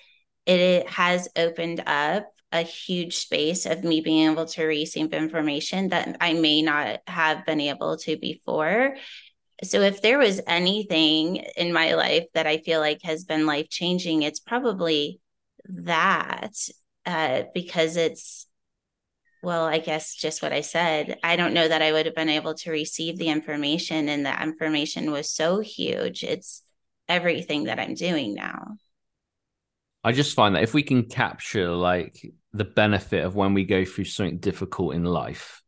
it 0.46 0.88
has 0.88 1.28
opened 1.36 1.82
up 1.86 2.24
a 2.50 2.62
huge 2.62 3.16
space 3.16 3.66
of 3.66 3.84
me 3.84 4.00
being 4.00 4.30
able 4.30 4.46
to 4.46 4.64
receive 4.64 5.12
information 5.12 5.90
that 5.90 6.16
I 6.18 6.32
may 6.32 6.62
not 6.62 7.00
have 7.06 7.44
been 7.44 7.60
able 7.60 7.98
to 7.98 8.16
before. 8.16 8.96
So, 9.62 9.82
if 9.82 10.00
there 10.00 10.18
was 10.18 10.40
anything 10.46 11.44
in 11.56 11.74
my 11.74 11.92
life 11.92 12.24
that 12.32 12.46
I 12.46 12.56
feel 12.58 12.80
like 12.80 13.02
has 13.02 13.24
been 13.24 13.44
life 13.44 13.68
changing, 13.68 14.22
it's 14.22 14.40
probably 14.40 15.20
that 15.66 16.54
uh, 17.04 17.42
because 17.52 17.98
it's 17.98 18.46
well, 19.44 19.64
I 19.64 19.78
guess 19.78 20.14
just 20.14 20.42
what 20.42 20.52
I 20.52 20.62
said. 20.62 21.18
I 21.22 21.36
don't 21.36 21.54
know 21.54 21.68
that 21.68 21.82
I 21.82 21.92
would 21.92 22.06
have 22.06 22.14
been 22.14 22.28
able 22.28 22.54
to 22.54 22.70
receive 22.70 23.18
the 23.18 23.28
information, 23.28 24.08
and 24.08 24.24
the 24.24 24.42
information 24.42 25.10
was 25.10 25.30
so 25.30 25.60
huge. 25.60 26.24
It's 26.24 26.62
everything 27.08 27.64
that 27.64 27.78
I'm 27.78 27.94
doing 27.94 28.34
now. 28.34 28.76
I 30.02 30.12
just 30.12 30.34
find 30.34 30.54
that 30.54 30.62
if 30.62 30.74
we 30.74 30.82
can 30.82 31.04
capture 31.04 31.70
like 31.70 32.20
the 32.52 32.64
benefit 32.64 33.24
of 33.24 33.34
when 33.34 33.54
we 33.54 33.64
go 33.64 33.84
through 33.84 34.04
something 34.04 34.38
difficult 34.38 34.94
in 34.94 35.04
life 35.04 35.62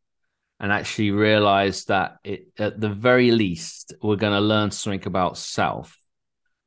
and 0.61 0.71
actually 0.71 1.11
realize 1.11 1.85
that 1.87 2.19
it 2.23 2.49
at 2.59 2.81
the 2.81 2.89
very 2.89 3.31
least 3.31 3.95
we're 4.03 4.17
going 4.17 4.33
to 4.33 4.41
learn 4.41 4.71
something 4.71 5.07
about 5.07 5.37
self 5.37 5.99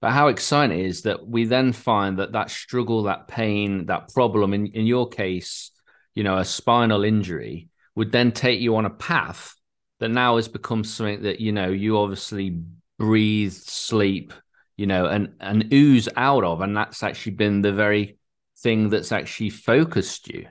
but 0.01 0.11
how 0.11 0.27
exciting 0.27 0.79
it 0.79 0.85
is 0.85 1.03
that 1.03 1.27
we 1.27 1.45
then 1.45 1.73
find 1.73 2.19
that 2.19 2.33
that 2.33 2.49
struggle 2.49 3.03
that 3.03 3.27
pain 3.27 3.85
that 3.87 4.13
problem 4.13 4.53
in, 4.53 4.67
in 4.67 4.85
your 4.85 5.07
case 5.07 5.71
you 6.19 6.23
know, 6.23 6.37
a 6.37 6.43
spinal 6.43 7.05
injury 7.05 7.69
would 7.95 8.11
then 8.11 8.33
take 8.33 8.59
you 8.59 8.75
on 8.75 8.85
a 8.85 8.89
path 8.89 9.55
that 10.01 10.09
now 10.09 10.35
has 10.35 10.49
become 10.49 10.83
something 10.83 11.21
that, 11.21 11.39
you 11.39 11.53
know, 11.53 11.69
you 11.69 11.97
obviously 11.97 12.61
breathe, 12.97 13.53
sleep, 13.53 14.33
you 14.75 14.85
know, 14.85 15.05
and, 15.05 15.29
and 15.39 15.73
ooze 15.73 16.09
out 16.17 16.43
of. 16.43 16.59
And 16.59 16.75
that's 16.75 17.03
actually 17.03 17.35
been 17.35 17.61
the 17.61 17.71
very 17.71 18.17
thing 18.57 18.89
that's 18.89 19.13
actually 19.13 19.51
focused 19.51 20.27
you. 20.27 20.47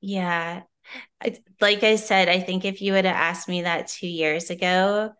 Yeah. 0.00 0.62
Like 1.60 1.82
I 1.82 1.96
said, 1.96 2.30
I 2.30 2.40
think 2.40 2.64
if 2.64 2.80
you 2.80 2.94
would 2.94 3.04
have 3.04 3.14
asked 3.14 3.46
me 3.46 3.60
that 3.64 3.88
two 3.88 4.08
years 4.08 4.48
ago, 4.48 5.12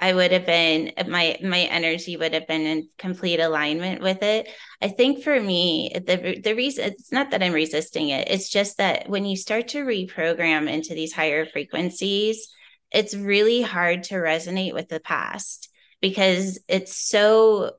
I 0.00 0.14
would 0.14 0.32
have 0.32 0.46
been 0.46 0.92
my 1.08 1.36
my 1.42 1.60
energy 1.60 2.16
would 2.16 2.32
have 2.32 2.46
been 2.46 2.62
in 2.62 2.88
complete 2.96 3.38
alignment 3.38 4.02
with 4.02 4.22
it. 4.22 4.48
I 4.80 4.88
think 4.88 5.22
for 5.22 5.38
me, 5.38 5.92
the 5.94 6.40
the 6.42 6.54
reason 6.54 6.86
it's 6.86 7.12
not 7.12 7.30
that 7.30 7.42
I'm 7.42 7.52
resisting 7.52 8.08
it. 8.08 8.28
It's 8.28 8.48
just 8.48 8.78
that 8.78 9.08
when 9.10 9.26
you 9.26 9.36
start 9.36 9.68
to 9.68 9.84
reprogram 9.84 10.70
into 10.70 10.94
these 10.94 11.12
higher 11.12 11.44
frequencies, 11.44 12.48
it's 12.90 13.14
really 13.14 13.60
hard 13.60 14.04
to 14.04 14.14
resonate 14.14 14.72
with 14.72 14.88
the 14.88 15.00
past 15.00 15.68
because 16.00 16.58
it's 16.66 16.96
so 16.96 17.72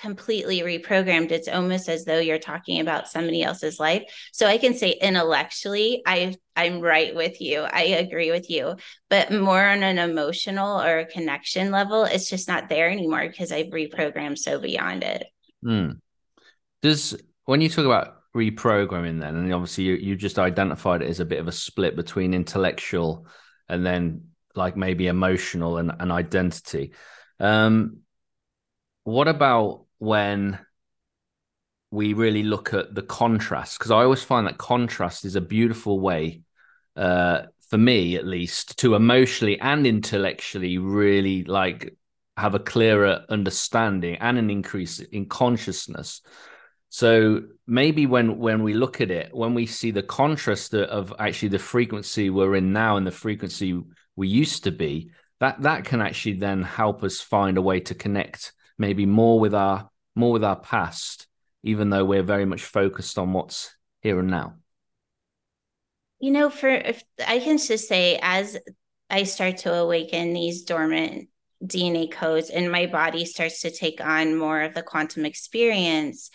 completely 0.00 0.60
reprogrammed. 0.60 1.30
It's 1.30 1.48
almost 1.48 1.88
as 1.88 2.04
though 2.04 2.18
you're 2.18 2.38
talking 2.38 2.80
about 2.80 3.08
somebody 3.08 3.42
else's 3.42 3.78
life. 3.78 4.02
So 4.32 4.46
i 4.46 4.58
can 4.58 4.74
say 4.74 4.90
intellectually 5.00 6.02
i 6.06 6.34
i'm 6.56 6.80
right 6.80 7.14
with 7.14 7.40
you. 7.40 7.60
I 7.60 7.82
agree 7.82 8.30
with 8.30 8.50
you. 8.50 8.76
But 9.08 9.32
more 9.32 9.62
on 9.62 9.82
an 9.82 9.98
emotional 9.98 10.80
or 10.80 11.00
a 11.00 11.06
connection 11.06 11.70
level 11.70 12.04
it's 12.04 12.30
just 12.30 12.48
not 12.48 12.68
there 12.68 12.90
anymore 12.90 13.26
because 13.28 13.52
i've 13.52 13.66
reprogrammed 13.66 14.38
so 14.38 14.58
beyond 14.58 15.04
it. 15.04 15.26
Mm. 15.64 16.00
does 16.80 17.16
when 17.44 17.60
you 17.60 17.68
talk 17.68 17.84
about 17.84 18.16
reprogramming 18.34 19.20
then 19.20 19.36
and 19.36 19.52
obviously 19.52 19.84
you, 19.84 19.94
you 19.94 20.16
just 20.16 20.38
identified 20.38 21.02
it 21.02 21.08
as 21.08 21.20
a 21.20 21.24
bit 21.24 21.40
of 21.40 21.48
a 21.48 21.52
split 21.52 21.96
between 21.96 22.32
intellectual 22.32 23.26
and 23.68 23.84
then 23.84 24.22
like 24.54 24.76
maybe 24.76 25.08
emotional 25.08 25.76
and, 25.78 25.92
and 25.98 26.12
identity 26.12 26.92
um 27.40 27.98
what 29.04 29.28
about 29.28 29.84
when 30.00 30.58
we 31.90 32.14
really 32.14 32.42
look 32.42 32.72
at 32.74 32.94
the 32.94 33.02
contrast 33.02 33.78
because 33.78 33.90
I 33.90 34.02
always 34.02 34.22
find 34.22 34.46
that 34.46 34.58
contrast 34.58 35.24
is 35.24 35.36
a 35.36 35.40
beautiful 35.40 36.00
way, 36.00 36.42
uh, 36.96 37.42
for 37.68 37.78
me 37.78 38.16
at 38.16 38.26
least, 38.26 38.78
to 38.78 38.94
emotionally 38.94 39.60
and 39.60 39.86
intellectually 39.86 40.78
really 40.78 41.44
like 41.44 41.94
have 42.36 42.54
a 42.54 42.60
clearer 42.60 43.24
understanding 43.28 44.16
and 44.16 44.38
an 44.38 44.50
increase 44.50 45.00
in 45.00 45.26
consciousness. 45.26 46.22
So 46.88 47.42
maybe 47.66 48.06
when 48.06 48.38
when 48.38 48.62
we 48.62 48.72
look 48.72 49.00
at 49.00 49.10
it, 49.10 49.34
when 49.34 49.54
we 49.54 49.66
see 49.66 49.90
the 49.90 50.02
contrast 50.02 50.74
of 50.74 51.12
actually 51.18 51.50
the 51.50 51.58
frequency 51.58 52.30
we're 52.30 52.56
in 52.56 52.72
now 52.72 52.96
and 52.96 53.06
the 53.06 53.12
frequency 53.12 53.80
we 54.16 54.28
used 54.28 54.64
to 54.64 54.72
be, 54.72 55.10
that 55.40 55.60
that 55.62 55.84
can 55.84 56.00
actually 56.00 56.38
then 56.38 56.62
help 56.62 57.04
us 57.04 57.20
find 57.20 57.58
a 57.58 57.62
way 57.62 57.80
to 57.80 57.94
connect 57.94 58.52
maybe 58.78 59.04
more 59.04 59.38
with 59.38 59.54
our 59.54 59.89
more 60.14 60.32
with 60.32 60.44
our 60.44 60.56
past, 60.56 61.26
even 61.62 61.90
though 61.90 62.04
we're 62.04 62.22
very 62.22 62.44
much 62.44 62.62
focused 62.62 63.18
on 63.18 63.32
what's 63.32 63.74
here 64.00 64.18
and 64.18 64.30
now? 64.30 64.54
You 66.18 66.32
know, 66.32 66.50
for 66.50 66.68
if 66.68 67.02
I 67.26 67.38
can 67.38 67.58
just 67.58 67.88
say, 67.88 68.18
as 68.22 68.56
I 69.08 69.24
start 69.24 69.58
to 69.58 69.74
awaken 69.74 70.32
these 70.32 70.62
dormant 70.62 71.28
DNA 71.64 72.10
codes 72.10 72.50
and 72.50 72.70
my 72.70 72.86
body 72.86 73.24
starts 73.24 73.62
to 73.62 73.70
take 73.70 74.00
on 74.00 74.36
more 74.36 74.60
of 74.62 74.74
the 74.74 74.82
quantum 74.82 75.24
experience, 75.24 76.30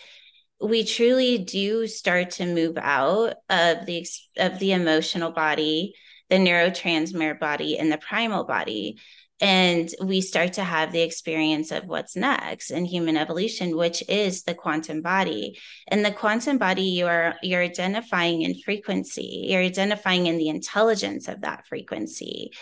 we 0.60 0.84
truly 0.84 1.38
do 1.38 1.86
start 1.86 2.30
to 2.32 2.46
move 2.46 2.78
out 2.78 3.34
of 3.48 3.86
the 3.86 4.06
of 4.36 4.58
the 4.58 4.72
emotional 4.72 5.30
body, 5.30 5.94
the 6.30 6.36
neurotransmitter 6.36 7.38
body, 7.38 7.78
and 7.78 7.92
the 7.92 7.98
primal 7.98 8.44
body 8.44 8.98
and 9.40 9.90
we 10.02 10.22
start 10.22 10.54
to 10.54 10.64
have 10.64 10.92
the 10.92 11.02
experience 11.02 11.70
of 11.70 11.84
what's 11.84 12.16
next 12.16 12.70
in 12.70 12.86
human 12.86 13.18
evolution 13.18 13.76
which 13.76 14.02
is 14.08 14.44
the 14.44 14.54
quantum 14.54 15.02
body. 15.02 15.58
And 15.88 16.04
the 16.04 16.12
quantum 16.12 16.56
body 16.56 16.82
you 16.82 17.06
are 17.06 17.36
you're 17.42 17.62
identifying 17.62 18.42
in 18.42 18.54
frequency. 18.54 19.46
You're 19.48 19.62
identifying 19.62 20.26
in 20.26 20.38
the 20.38 20.48
intelligence 20.48 21.28
of 21.28 21.42
that 21.42 21.66
frequency. 21.66 22.52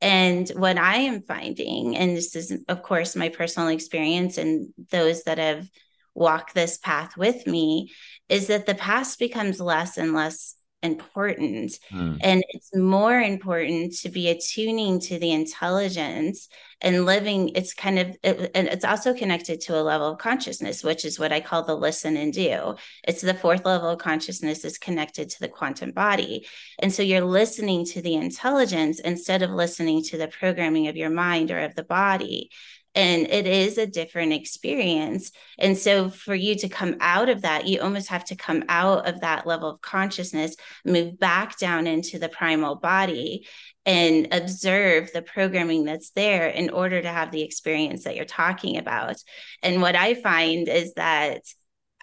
And 0.00 0.48
what 0.50 0.78
i 0.78 0.96
am 0.96 1.22
finding 1.22 1.96
and 1.96 2.16
this 2.16 2.34
is 2.34 2.52
of 2.66 2.82
course 2.82 3.14
my 3.14 3.28
personal 3.28 3.68
experience 3.68 4.36
and 4.38 4.72
those 4.90 5.24
that 5.24 5.38
have 5.38 5.68
walked 6.14 6.54
this 6.54 6.76
path 6.78 7.16
with 7.16 7.46
me 7.46 7.92
is 8.28 8.48
that 8.48 8.66
the 8.66 8.74
past 8.74 9.18
becomes 9.18 9.60
less 9.60 9.96
and 9.96 10.12
less 10.12 10.56
important. 10.82 11.78
Mm. 11.90 12.18
And 12.22 12.42
it's 12.50 12.74
more 12.74 13.20
important 13.20 13.96
to 13.98 14.08
be 14.08 14.28
attuning 14.28 15.00
to 15.00 15.18
the 15.18 15.32
intelligence 15.32 16.48
and 16.80 17.06
living. 17.06 17.50
It's 17.54 17.72
kind 17.72 17.98
of, 17.98 18.16
it, 18.22 18.50
and 18.54 18.66
it's 18.68 18.84
also 18.84 19.14
connected 19.14 19.60
to 19.62 19.80
a 19.80 19.82
level 19.82 20.12
of 20.12 20.18
consciousness, 20.18 20.82
which 20.82 21.04
is 21.04 21.18
what 21.18 21.32
I 21.32 21.40
call 21.40 21.62
the 21.62 21.76
listen 21.76 22.16
and 22.16 22.32
do. 22.32 22.74
It's 23.06 23.20
the 23.20 23.34
fourth 23.34 23.64
level 23.64 23.90
of 23.90 23.98
consciousness 23.98 24.64
is 24.64 24.78
connected 24.78 25.30
to 25.30 25.40
the 25.40 25.48
quantum 25.48 25.92
body. 25.92 26.46
And 26.80 26.92
so 26.92 27.02
you're 27.02 27.24
listening 27.24 27.84
to 27.86 28.02
the 28.02 28.14
intelligence 28.14 28.98
instead 29.00 29.42
of 29.42 29.50
listening 29.50 30.02
to 30.04 30.18
the 30.18 30.28
programming 30.28 30.88
of 30.88 30.96
your 30.96 31.10
mind 31.10 31.50
or 31.50 31.60
of 31.60 31.74
the 31.74 31.84
body 31.84 32.50
and 32.94 33.26
it 33.28 33.46
is 33.46 33.78
a 33.78 33.86
different 33.86 34.32
experience 34.32 35.32
and 35.58 35.76
so 35.76 36.10
for 36.10 36.34
you 36.34 36.54
to 36.54 36.68
come 36.68 36.96
out 37.00 37.28
of 37.28 37.42
that 37.42 37.66
you 37.66 37.80
almost 37.80 38.08
have 38.08 38.24
to 38.24 38.36
come 38.36 38.62
out 38.68 39.08
of 39.08 39.20
that 39.20 39.46
level 39.46 39.70
of 39.70 39.80
consciousness 39.80 40.56
move 40.84 41.18
back 41.18 41.58
down 41.58 41.86
into 41.86 42.18
the 42.18 42.28
primal 42.28 42.76
body 42.76 43.46
and 43.84 44.28
observe 44.32 45.10
the 45.12 45.22
programming 45.22 45.84
that's 45.84 46.10
there 46.10 46.48
in 46.48 46.70
order 46.70 47.00
to 47.00 47.08
have 47.08 47.30
the 47.30 47.42
experience 47.42 48.04
that 48.04 48.14
you're 48.14 48.24
talking 48.24 48.76
about 48.76 49.16
and 49.62 49.80
what 49.80 49.96
i 49.96 50.14
find 50.14 50.68
is 50.68 50.92
that 50.94 51.42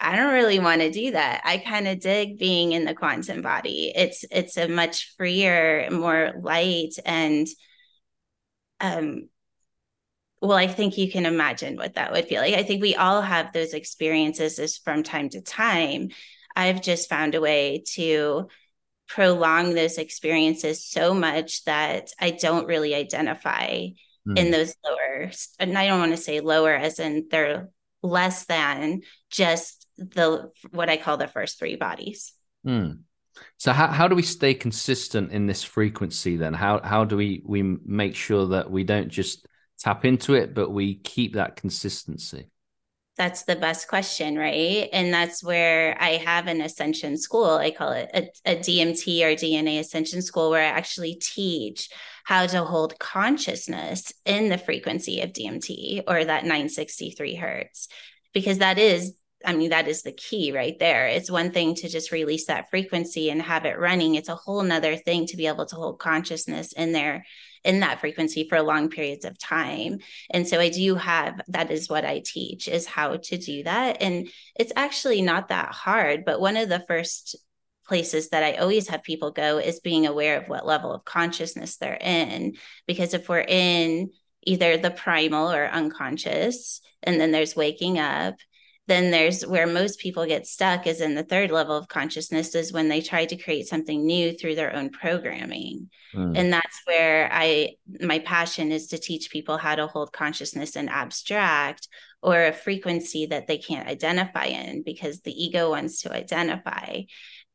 I 0.02 0.16
don't 0.16 0.34
really 0.34 0.60
want 0.60 0.80
to 0.80 0.92
do 0.92 1.12
that. 1.12 1.42
I 1.44 1.58
kind 1.58 1.86
of 1.86 2.00
dig 2.00 2.40
being 2.40 2.72
in 2.72 2.86
the 2.86 2.94
quantum 2.94 3.42
body. 3.42 3.92
It's 3.94 4.24
it's 4.32 4.56
a 4.56 4.70
much 4.70 5.14
freer, 5.18 5.90
more 5.92 6.32
light 6.42 6.94
and 7.06 7.46
um 8.80 9.28
well, 10.42 10.58
I 10.58 10.68
think 10.68 10.98
you 10.98 11.12
can 11.12 11.26
imagine 11.26 11.76
what 11.76 11.96
that 11.96 12.12
would 12.12 12.26
feel 12.26 12.42
like. 12.42 12.54
I 12.54 12.64
think 12.64 12.82
we 12.82 12.96
all 12.96 13.22
have 13.22 13.52
those 13.52 13.74
experiences 13.74 14.58
is 14.58 14.78
from 14.78 15.04
time 15.04 15.30
to 15.30 15.42
time. 15.42 16.10
I've 16.56 16.82
just 16.82 17.10
found 17.10 17.36
a 17.36 17.42
way 17.42 17.84
to 17.94 18.48
prolong 19.08 19.74
those 19.74 19.98
experiences 19.98 20.86
so 20.86 21.14
much 21.14 21.66
that 21.66 22.12
I 22.20 22.32
don't 22.32 22.68
really 22.68 22.96
identify 22.96 23.68
mm. 23.68 24.38
in 24.38 24.46
hmm. 24.46 24.52
those 24.52 24.76
lower, 24.86 25.32
and 25.60 25.78
I 25.78 25.88
don't 25.88 26.00
want 26.00 26.12
to 26.12 26.18
say 26.18 26.40
lower 26.40 26.74
as 26.74 27.00
in 27.00 27.28
they're 27.30 27.70
less 28.02 28.46
than 28.46 29.02
just 29.30 29.88
the 29.98 30.52
what 30.72 30.90
I 30.90 30.98
call 30.98 31.18
the 31.18 31.28
first 31.28 31.60
three 31.60 31.76
bodies. 31.76 32.34
Mm. 32.66 33.00
So 33.58 33.74
how, 33.74 33.88
how 33.88 34.08
do 34.08 34.16
we 34.16 34.22
stay 34.22 34.54
consistent 34.54 35.32
in 35.32 35.48
this 35.48 35.64
frequency 35.64 36.38
then? 36.38 36.54
How 36.54 36.82
how 36.82 37.04
do 37.04 37.18
we 37.18 37.42
we 37.46 37.62
make 37.62 38.16
sure 38.16 38.48
that 38.48 38.72
we 38.72 38.84
don't 38.84 39.10
just 39.10 39.48
tap 39.80 40.06
into 40.06 40.36
it, 40.36 40.54
but 40.54 40.72
we 40.72 40.96
keep 40.96 41.34
that 41.34 41.56
consistency? 41.56 42.50
That's 43.18 43.44
the 43.44 43.58
best 43.58 43.90
question, 43.90 44.38
right? 44.38 44.88
And 44.94 45.14
that's 45.14 45.44
where 45.44 45.98
I 46.02 46.12
have 46.12 46.48
an 46.48 46.62
ascension 46.62 47.18
school. 47.18 47.56
I 47.56 47.72
call 47.72 47.92
it 47.92 48.10
a, 48.14 48.30
a 48.46 48.56
DMT 48.56 49.22
or 49.24 49.36
DNA 49.36 49.80
ascension 49.80 50.22
school, 50.22 50.50
where 50.50 50.64
I 50.64 50.78
actually 50.78 51.16
teach 51.16 51.90
how 52.24 52.46
to 52.46 52.64
hold 52.64 52.98
consciousness 52.98 54.14
in 54.26 54.48
the 54.48 54.58
frequency 54.58 55.20
of 55.20 55.34
DMT 55.34 56.04
or 56.08 56.24
that 56.24 56.44
963 56.44 57.36
hertz, 57.36 57.90
because 58.34 58.60
that 58.60 58.78
is 58.78 59.16
I 59.46 59.54
mean, 59.54 59.70
that 59.70 59.88
is 59.88 60.02
the 60.02 60.12
key 60.12 60.52
right 60.52 60.78
there. 60.80 61.08
It's 61.08 61.32
one 61.32 61.52
thing 61.52 61.76
to 61.76 61.88
just 61.88 62.12
release 62.12 62.48
that 62.48 62.70
frequency 62.70 63.30
and 63.30 63.42
have 63.42 63.64
it 63.64 63.80
running. 63.80 64.16
It's 64.16 64.28
a 64.28 64.36
whole 64.36 64.64
nother 64.64 64.98
thing 64.98 65.28
to 65.28 65.38
be 65.38 65.48
able 65.48 65.66
to 65.68 65.76
hold 65.76 66.00
consciousness 66.00 66.74
in 66.74 66.92
there 66.92 67.26
in 67.64 67.82
that 67.82 68.00
frequency 68.00 68.48
for 68.48 68.62
long 68.62 68.90
periods 68.90 69.26
of 69.26 69.38
time. 69.38 70.00
And 70.32 70.48
so 70.48 70.60
I 70.60 70.70
do 70.70 70.96
have 70.96 71.42
that 71.50 71.72
is 71.72 71.90
what 71.90 72.06
I 72.06 72.22
teach 72.24 72.68
is 72.68 72.86
how 72.86 73.18
to 73.18 73.38
do 73.38 73.64
that. 73.64 74.02
And 74.02 74.30
it's 74.56 74.74
actually 74.76 75.22
not 75.22 75.50
that 75.50 75.74
hard, 75.74 76.26
but 76.26 76.42
one 76.42 76.58
of 76.58 76.70
the 76.70 76.84
first 76.88 77.36
places 77.86 78.30
that 78.30 78.44
I 78.44 78.54
always 78.54 78.88
have 78.90 79.04
people 79.04 79.32
go 79.32 79.58
is 79.58 79.80
being 79.80 80.06
aware 80.06 80.40
of 80.40 80.48
what 80.48 80.66
level 80.66 80.94
of 80.94 81.06
consciousness 81.06 81.78
they're 81.78 81.98
in. 82.00 82.56
Because 82.88 83.14
if 83.14 83.28
we're 83.28 83.40
in 83.40 84.12
either 84.44 84.78
the 84.78 84.92
primal 84.92 85.52
or 85.52 85.66
unconscious, 85.66 86.82
and 87.04 87.20
then 87.20 87.32
there's 87.32 87.56
waking 87.56 87.98
up, 87.98 88.36
then 88.90 89.12
there's 89.12 89.46
where 89.46 89.68
most 89.68 90.00
people 90.00 90.26
get 90.26 90.48
stuck 90.48 90.88
is 90.88 91.00
in 91.00 91.16
the 91.16 91.24
third 91.24 91.52
level 91.52 91.78
of 91.78 91.88
consciousness 91.88 92.54
is 92.56 92.74
when 92.74 92.90
they 92.90 93.02
try 93.02 93.26
to 93.26 93.38
create 93.38 93.68
something 93.68 94.06
new 94.06 94.34
through 94.34 94.56
their 94.56 94.76
own 94.76 94.90
programming. 94.90 95.90
Mm. 96.14 96.36
and 96.36 96.52
that's 96.52 96.82
where 96.86 97.30
i 97.32 97.70
my 98.02 98.18
passion 98.18 98.72
is 98.72 98.88
to 98.88 98.98
teach 98.98 99.30
people 99.30 99.58
how 99.60 99.76
to 99.76 99.86
hold 99.86 100.12
consciousness 100.12 100.76
in 100.76 100.90
abstract 100.90 101.88
or 102.22 102.46
a 102.46 102.54
frequency 102.54 103.28
that 103.28 103.48
they 103.48 103.58
can't 103.58 103.88
identify 103.88 104.46
in 104.46 104.84
because 104.84 105.22
the 105.22 105.32
ego 105.32 105.70
wants 105.70 106.02
to 106.02 106.14
identify. 106.14 107.02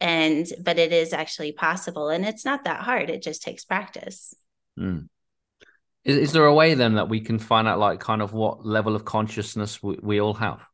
And 0.01 0.47
but 0.63 0.79
it 0.79 0.93
is 0.93 1.13
actually 1.13 1.53
possible 1.53 2.09
and 2.09 2.25
it's 2.25 2.45
not 2.45 2.65
that 2.65 2.81
hard. 2.81 3.11
It 3.11 3.23
just 3.23 3.43
takes 3.43 3.65
practice. 3.65 4.35
Mm. 4.79 5.09
is, 6.05 6.17
is 6.17 6.33
there 6.33 6.47
a 6.47 6.55
way 6.55 6.75
then 6.75 6.95
that 6.95 7.09
we 7.09 7.21
can 7.21 7.39
find 7.39 7.69
out 7.69 7.79
like 7.79 8.01
kind 8.01 8.23
of 8.23 8.33
what 8.33 8.67
level 8.67 8.97
of 8.97 9.05
consciousness 9.05 9.83
we, 9.83 9.97
we 10.03 10.21
all 10.21 10.35
have 10.35 10.67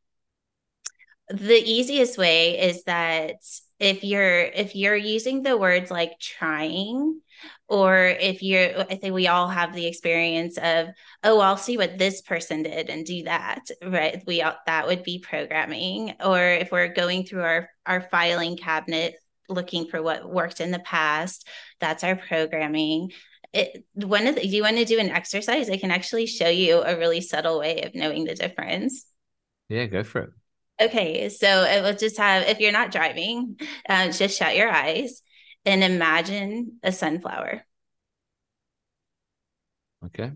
the 1.31 1.62
easiest 1.64 2.19
way 2.19 2.59
is 2.59 2.85
that 2.85 3.37
if 3.79 4.05
you're 4.05 4.43
if 4.43 4.77
you're 4.77 4.97
using 4.97 5.43
the 5.43 5.57
words 5.57 5.90
like 5.90 6.19
trying 6.21 7.21
or 7.69 7.97
if 8.05 8.43
you're 8.43 8.81
i 8.81 8.97
think 8.97 9.14
we 9.14 9.27
all 9.27 9.49
have 9.49 9.73
the 9.73 9.87
experience 9.87 10.59
of 10.59 10.88
oh 11.25 11.40
i'll 11.40 11.57
see 11.57 11.79
what 11.79 11.97
this 11.97 12.21
person 12.21 12.62
did 12.62 12.90
and 12.90 13.07
do 13.07 13.23
that 13.23 13.62
right? 13.83 14.23
We 14.27 14.43
all, 14.43 14.57
that 14.66 14.87
would 14.87 15.03
be 15.03 15.19
programming. 15.19 16.14
Or 16.25 16.40
if 16.40 16.71
we're 16.71 16.93
going 16.93 17.25
through 17.25 17.43
our 17.43 17.71
our 17.87 18.01
filing 18.01 18.57
cabinet 18.57 19.14
looking 19.49 19.87
for 19.87 20.03
what 20.03 20.31
worked 20.31 20.61
in 20.61 20.71
the 20.71 20.79
past 20.81 21.47
that's 21.81 22.05
our 22.05 22.16
programming. 22.16 23.12
It 23.53 23.85
one 23.95 24.27
of 24.27 24.37
the, 24.37 24.47
you 24.47 24.62
want 24.62 24.77
to 24.77 24.85
do 24.85 25.01
an 25.01 25.11
exercise? 25.11 25.71
I 25.71 25.77
can 25.77 25.90
actually 25.90 26.27
show 26.27 26.49
you 26.49 26.83
a 26.83 26.97
really 26.97 27.21
subtle 27.21 27.59
way 27.59 27.83
of 27.83 27.95
knowing 27.95 28.25
the 28.25 28.35
difference. 28.35 29.07
Yeah 29.69 29.87
go 29.87 30.03
for 30.03 30.23
it 30.23 30.31
Okay, 30.81 31.29
so 31.29 31.64
it 31.64 31.83
will 31.83 31.95
just 31.95 32.16
have, 32.16 32.49
if 32.49 32.59
you're 32.59 32.73
not 32.73 32.90
driving, 32.90 33.61
uh, 33.87 34.11
just 34.11 34.38
shut 34.38 34.57
your 34.57 34.71
eyes 34.71 35.21
and 35.66 35.85
imagine 35.85 36.79
a 36.83 36.90
sunflower. 36.90 37.66
Okay. 40.07 40.33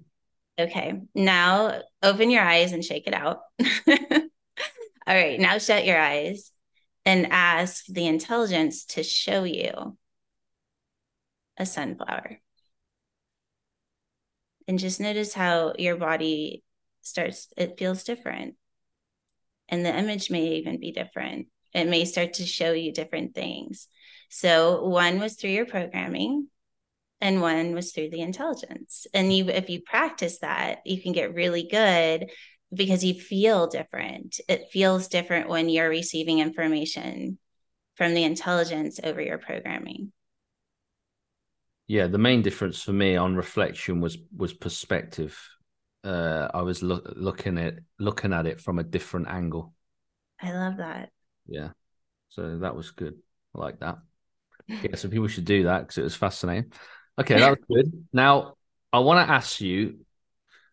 Okay, 0.59 1.01
now 1.15 1.81
open 2.03 2.31
your 2.31 2.43
eyes 2.43 2.73
and 2.73 2.85
shake 2.85 3.07
it 3.07 3.15
out. 3.15 3.41
All 3.89 5.15
right, 5.15 5.41
now 5.41 5.57
shut 5.57 5.87
your 5.87 5.99
eyes 5.99 6.53
and 7.07 7.29
ask 7.31 7.87
the 7.87 8.07
intelligence 8.07 8.85
to 8.85 9.03
show 9.03 9.45
you 9.45 9.97
a 11.57 11.65
sunflower. 11.65 12.39
And 14.69 14.79
just 14.79 15.01
notice 15.01 15.33
how 15.33 15.73
your 15.79 15.97
body 15.97 16.63
starts, 17.01 17.49
it 17.57 17.79
feels 17.79 18.05
different 18.05 18.57
and 19.69 19.85
the 19.85 19.97
image 19.97 20.31
may 20.31 20.57
even 20.57 20.79
be 20.79 20.93
different. 20.93 21.49
It 21.73 21.89
may 21.89 22.05
start 22.05 22.35
to 22.35 22.47
show 22.47 22.73
you 22.73 22.93
different 22.93 23.35
things. 23.35 23.89
So 24.31 24.87
one 24.87 25.19
was 25.19 25.35
through 25.35 25.51
your 25.51 25.67
programming 25.67 26.49
and 27.21 27.41
one 27.41 27.75
was 27.75 27.93
through 27.93 28.11
the 28.11 28.21
intelligence. 28.21 29.07
And 29.15 29.33
you 29.33 29.49
if 29.49 29.71
you 29.71 29.81
practice 29.81 30.41
that, 30.41 30.81
you 30.85 31.01
can 31.01 31.13
get 31.13 31.35
really 31.35 31.67
good 31.71 32.31
because 32.73 33.05
you 33.05 33.15
feel 33.15 33.67
different. 33.67 34.41
It 34.49 34.69
feels 34.73 35.09
different 35.09 35.49
when 35.49 35.69
you're 35.69 35.89
receiving 35.89 36.39
information 36.41 37.39
from 37.95 38.15
the 38.15 38.25
intelligence 38.25 38.99
over 39.03 39.21
your 39.21 39.39
programming. 39.39 40.13
Yeah, 41.87 42.07
the 42.07 42.19
main 42.19 42.43
difference 42.43 42.83
for 42.83 42.93
me 42.93 43.17
on 43.17 43.37
reflection 43.37 44.01
was 44.01 44.19
was 44.37 44.53
perspective 44.53 45.39
uh, 46.05 46.49
I 46.53 46.63
was 46.63 46.83
lo- 46.83 47.03
looking 47.17 47.59
at 47.59 47.75
looking 47.99 48.33
at 48.33 48.47
it 48.47 48.61
from 48.61 48.79
a 48.79 48.85
different 48.85 49.29
angle. 49.29 49.75
I 50.41 50.53
love 50.53 50.77
that. 50.77 51.11
Yeah. 51.47 51.71
So 52.29 52.59
that 52.59 52.77
was 52.77 52.91
good. 52.91 53.15
I 53.55 53.61
like 53.61 53.81
that. 53.81 53.99
Yeah, 54.67 54.97
so 54.97 55.09
people 55.09 55.29
should 55.29 55.45
do 55.45 55.65
that 55.65 55.81
because 55.81 55.99
it 55.99 56.05
was 56.05 56.15
fascinating. 56.15 56.73
Okay, 57.21 57.39
that 57.39 57.51
was 57.51 57.59
good. 57.71 58.07
Now 58.15 58.55
I 58.95 59.01
want 59.01 59.27
to 59.27 59.31
ask 59.31 59.61
you, 59.61 59.99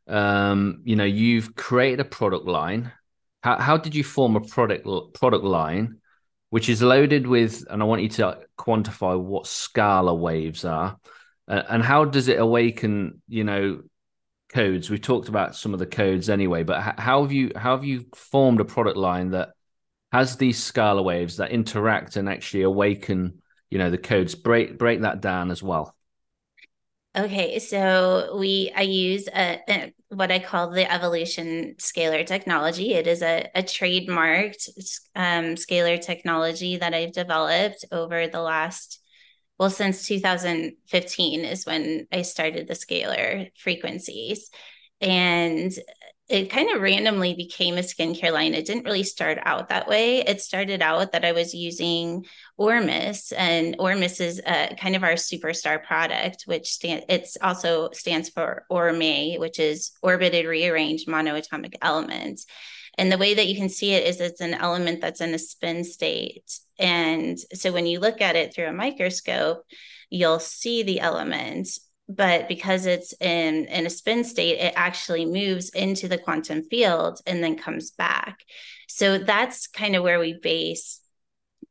um, 0.07 0.81
you 0.85 0.95
know, 0.95 1.03
you've 1.03 1.55
created 1.55 1.99
a 1.99 2.05
product 2.05 2.45
line. 2.45 2.93
How 3.43 3.57
how 3.57 3.75
did 3.75 3.93
you 3.93 4.05
form 4.05 4.37
a 4.37 4.41
product 4.41 4.85
product 5.13 5.43
line, 5.43 5.97
which 6.51 6.69
is 6.69 6.81
loaded 6.81 7.27
with, 7.27 7.65
and 7.69 7.81
I 7.81 7.85
want 7.85 8.01
you 8.01 8.09
to 8.09 8.39
quantify 8.57 9.19
what 9.19 9.43
scalar 9.43 10.17
waves 10.17 10.63
are, 10.63 10.97
uh, 11.49 11.63
and 11.67 11.83
how 11.83 12.05
does 12.05 12.29
it 12.29 12.39
awaken, 12.39 13.21
you 13.27 13.43
know, 13.43 13.81
codes? 14.53 14.89
We 14.89 14.99
talked 14.99 15.29
about 15.29 15.55
some 15.55 15.73
of 15.73 15.79
the 15.79 15.85
codes 15.85 16.29
anyway, 16.29 16.63
but 16.63 16.99
how 16.99 17.23
have 17.23 17.31
you 17.31 17.51
how 17.55 17.75
have 17.75 17.85
you 17.85 18.05
formed 18.15 18.59
a 18.59 18.65
product 18.65 18.97
line 18.97 19.31
that 19.31 19.49
has 20.11 20.37
these 20.37 20.59
scalar 20.59 21.03
waves 21.03 21.37
that 21.37 21.51
interact 21.51 22.15
and 22.15 22.27
actually 22.29 22.63
awaken, 22.63 23.41
you 23.69 23.77
know, 23.77 23.89
the 23.89 23.97
codes? 23.97 24.35
Break 24.35 24.77
break 24.77 25.01
that 25.01 25.21
down 25.21 25.51
as 25.51 25.63
well. 25.63 25.95
Okay, 27.13 27.59
so 27.59 28.37
we 28.39 28.71
I 28.73 28.83
use 28.83 29.27
a, 29.27 29.59
a, 29.67 29.93
what 30.07 30.31
I 30.31 30.39
call 30.39 30.69
the 30.69 30.89
evolution 30.89 31.75
scalar 31.77 32.25
technology. 32.25 32.93
It 32.93 33.05
is 33.05 33.21
a, 33.21 33.49
a 33.53 33.63
trademarked 33.63 34.69
um, 35.13 35.55
scalar 35.55 35.99
technology 35.99 36.77
that 36.77 36.93
I've 36.93 37.11
developed 37.11 37.83
over 37.91 38.29
the 38.29 38.41
last 38.41 39.00
well 39.62 39.69
since 39.69 40.08
2015 40.08 41.45
is 41.45 41.67
when 41.67 42.08
I 42.12 42.24
started 42.24 42.67
the 42.67 42.74
scalar 42.74 43.52
frequencies, 43.56 44.50
and 45.00 45.71
it 46.28 46.50
kind 46.50 46.71
of 46.71 46.82
randomly 46.82 47.36
became 47.36 47.78
a 47.78 47.82
skincare 47.82 48.34
line. 48.34 48.56
It 48.56 48.65
didn't 48.65 48.86
really 48.86 49.04
start 49.04 49.38
out 49.43 49.69
that 49.69 49.88
way. 49.88 50.21
It 50.21 50.41
started 50.41 50.82
out 50.82 51.12
that 51.12 51.24
I 51.24 51.34
was 51.34 51.54
using 51.54 52.26
Ormus, 52.58 53.34
and 53.34 53.76
Ormus 53.78 54.19
is 54.19 54.41
uh, 54.47 54.74
kind 54.80 54.95
of 54.95 55.04
our 55.04 55.13
superstar 55.13 55.84
product, 55.84 56.45
which 56.47 56.67
stand, 56.71 57.04
it's 57.08 57.38
also 57.39 57.91
stands 57.91 58.30
for 58.30 58.65
Orme, 58.67 59.36
which 59.38 59.60
is 59.60 59.91
orbited 60.02 60.47
rearranged 60.47 61.08
monoatomic 61.08 61.76
element. 61.84 62.41
And 62.97 63.12
the 63.12 63.19
way 63.19 63.36
that 63.36 63.47
you 63.47 63.56
can 63.56 63.69
see 63.69 63.93
it 63.93 64.08
is 64.08 64.19
it's 64.19 64.41
an 64.41 64.56
element 64.56 65.02
that's 65.02 65.21
in 65.21 65.36
a 65.36 65.39
spin 65.39 65.84
state. 65.84 66.52
And 66.81 67.37
so 67.53 67.71
when 67.71 67.85
you 67.85 67.99
look 67.99 68.19
at 68.19 68.35
it 68.35 68.53
through 68.53 68.67
a 68.67 68.73
microscope, 68.73 69.63
you'll 70.09 70.39
see 70.39 70.83
the 70.83 70.99
element 70.99 71.69
but 72.15 72.47
because 72.49 72.85
it's 72.85 73.13
in 73.21 73.65
in 73.65 73.85
a 73.85 73.89
spin 73.89 74.23
state 74.23 74.57
it 74.59 74.73
actually 74.75 75.25
moves 75.25 75.69
into 75.69 76.07
the 76.07 76.17
quantum 76.17 76.63
field 76.63 77.21
and 77.25 77.43
then 77.43 77.57
comes 77.57 77.91
back. 77.91 78.39
So 78.87 79.17
that's 79.17 79.67
kind 79.67 79.95
of 79.95 80.03
where 80.03 80.19
we 80.19 80.37
base 80.41 80.99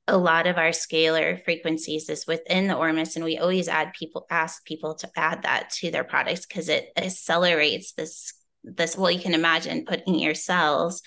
a 0.08 0.16
lot 0.16 0.46
of 0.46 0.56
our 0.56 0.70
scalar 0.70 1.42
frequencies 1.44 2.08
is 2.08 2.26
within 2.26 2.66
the 2.66 2.76
ormus 2.76 3.16
and 3.16 3.24
we 3.24 3.38
always 3.38 3.68
add 3.68 3.92
people 3.92 4.26
ask 4.30 4.64
people 4.64 4.94
to 4.96 5.10
add 5.16 5.42
that 5.42 5.70
to 5.70 5.90
their 5.90 6.04
products 6.04 6.46
because 6.46 6.68
it 6.68 6.90
accelerates 6.96 7.92
this 7.92 8.32
this 8.64 8.96
well 8.96 9.10
you 9.10 9.20
can 9.20 9.34
imagine 9.34 9.84
putting 9.84 10.18
your 10.18 10.34
cells 10.34 11.02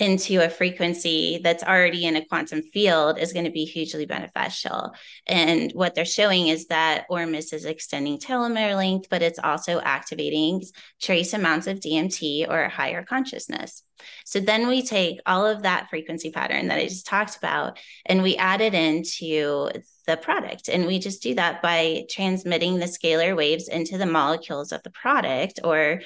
into 0.00 0.44
a 0.44 0.48
frequency 0.48 1.40
that's 1.42 1.62
already 1.62 2.06
in 2.06 2.16
a 2.16 2.24
quantum 2.24 2.62
field 2.62 3.18
is 3.18 3.32
going 3.32 3.44
to 3.44 3.50
be 3.50 3.64
hugely 3.64 4.06
beneficial. 4.06 4.92
And 5.26 5.70
what 5.72 5.94
they're 5.94 6.04
showing 6.04 6.48
is 6.48 6.66
that 6.66 7.06
Ormus 7.08 7.52
is 7.52 7.64
extending 7.64 8.18
telomere 8.18 8.76
length, 8.76 9.08
but 9.10 9.22
it's 9.22 9.38
also 9.38 9.80
activating 9.80 10.62
trace 11.00 11.32
amounts 11.32 11.66
of 11.66 11.80
DMT 11.80 12.48
or 12.48 12.68
higher 12.68 13.04
consciousness. 13.04 13.82
So 14.24 14.40
then 14.40 14.68
we 14.68 14.82
take 14.82 15.20
all 15.26 15.46
of 15.46 15.62
that 15.62 15.88
frequency 15.90 16.30
pattern 16.30 16.68
that 16.68 16.78
I 16.78 16.84
just 16.84 17.06
talked 17.06 17.36
about 17.36 17.78
and 18.06 18.22
we 18.22 18.36
add 18.36 18.60
it 18.60 18.74
into 18.74 19.70
the 20.06 20.16
product. 20.16 20.68
And 20.68 20.86
we 20.86 20.98
just 20.98 21.22
do 21.22 21.34
that 21.34 21.62
by 21.62 22.04
transmitting 22.10 22.78
the 22.78 22.86
scalar 22.86 23.36
waves 23.36 23.68
into 23.68 23.98
the 23.98 24.06
molecules 24.06 24.72
of 24.72 24.82
the 24.82 24.90
product 24.90 25.60
or 25.62 26.00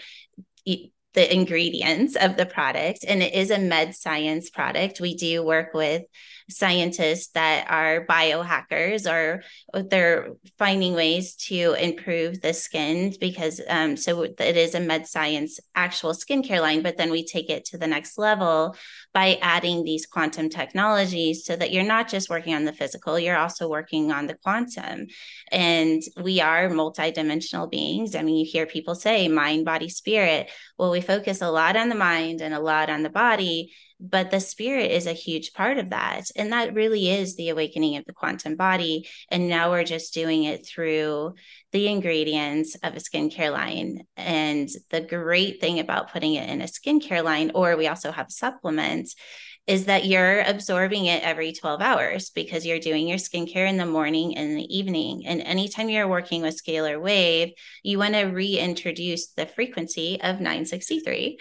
the 1.14 1.32
ingredients 1.32 2.16
of 2.16 2.36
the 2.36 2.46
product 2.46 3.04
and 3.06 3.22
it 3.22 3.34
is 3.34 3.50
a 3.50 3.58
med 3.58 3.94
science 3.94 4.50
product. 4.50 5.00
We 5.00 5.16
do 5.16 5.44
work 5.44 5.72
with 5.74 6.02
scientists 6.50 7.28
that 7.28 7.66
are 7.70 8.04
biohackers 8.06 9.10
or 9.10 9.42
they're 9.84 10.32
finding 10.58 10.92
ways 10.92 11.34
to 11.36 11.74
improve 11.80 12.40
the 12.42 12.52
skin 12.52 13.14
because 13.18 13.62
um, 13.68 13.96
so 13.96 14.22
it 14.22 14.38
is 14.38 14.74
a 14.74 14.80
med 14.80 15.06
science 15.06 15.58
actual 15.74 16.12
skincare 16.12 16.60
line 16.60 16.82
but 16.82 16.98
then 16.98 17.10
we 17.10 17.24
take 17.24 17.48
it 17.48 17.64
to 17.64 17.78
the 17.78 17.86
next 17.86 18.18
level 18.18 18.76
by 19.14 19.38
adding 19.40 19.84
these 19.84 20.04
quantum 20.04 20.50
technologies 20.50 21.46
so 21.46 21.56
that 21.56 21.72
you're 21.72 21.82
not 21.82 22.08
just 22.08 22.28
working 22.28 22.54
on 22.54 22.66
the 22.66 22.74
physical 22.74 23.18
you're 23.18 23.38
also 23.38 23.68
working 23.68 24.12
on 24.12 24.26
the 24.26 24.34
quantum. 24.34 25.06
And 25.50 26.02
we 26.20 26.40
are 26.40 26.68
multidimensional 26.68 27.70
beings. 27.70 28.14
I 28.14 28.22
mean 28.22 28.36
you 28.36 28.44
hear 28.44 28.66
people 28.66 28.94
say 28.94 29.28
mind 29.28 29.64
body 29.64 29.88
spirit. 29.88 30.50
Well 30.78 30.90
we 30.90 31.00
focus 31.04 31.42
a 31.42 31.50
lot 31.50 31.76
on 31.76 31.88
the 31.88 31.94
mind 31.94 32.40
and 32.40 32.54
a 32.54 32.60
lot 32.60 32.90
on 32.90 33.02
the 33.02 33.10
body 33.10 33.72
but 34.00 34.30
the 34.30 34.40
spirit 34.40 34.90
is 34.90 35.06
a 35.06 35.12
huge 35.12 35.52
part 35.52 35.78
of 35.78 35.90
that. 35.90 36.24
And 36.36 36.52
that 36.52 36.74
really 36.74 37.10
is 37.10 37.36
the 37.36 37.48
awakening 37.48 37.96
of 37.96 38.04
the 38.04 38.12
quantum 38.12 38.56
body. 38.56 39.08
And 39.30 39.48
now 39.48 39.70
we're 39.70 39.84
just 39.84 40.12
doing 40.12 40.44
it 40.44 40.66
through 40.66 41.34
the 41.72 41.88
ingredients 41.88 42.76
of 42.82 42.94
a 42.94 42.98
skincare 42.98 43.52
line. 43.52 44.00
And 44.16 44.68
the 44.90 45.00
great 45.00 45.60
thing 45.60 45.78
about 45.78 46.12
putting 46.12 46.34
it 46.34 46.48
in 46.48 46.60
a 46.60 46.64
skincare 46.64 47.24
line 47.24 47.52
or 47.54 47.76
we 47.76 47.88
also 47.88 48.10
have 48.12 48.30
supplements 48.30 49.14
is 49.66 49.86
that 49.86 50.04
you're 50.04 50.40
absorbing 50.40 51.06
it 51.06 51.22
every 51.22 51.52
12 51.52 51.80
hours 51.80 52.30
because 52.30 52.66
you're 52.66 52.78
doing 52.78 53.08
your 53.08 53.16
skincare 53.18 53.68
in 53.68 53.78
the 53.78 53.86
morning 53.86 54.36
and 54.36 54.58
the 54.58 54.76
evening. 54.76 55.26
And 55.26 55.40
anytime 55.40 55.88
you're 55.88 56.08
working 56.08 56.42
with 56.42 56.62
scalar 56.62 57.00
wave, 57.00 57.52
you 57.82 57.98
want 57.98 58.14
to 58.14 58.24
reintroduce 58.24 59.28
the 59.28 59.46
frequency 59.46 60.20
of 60.20 60.36
963 60.36 61.38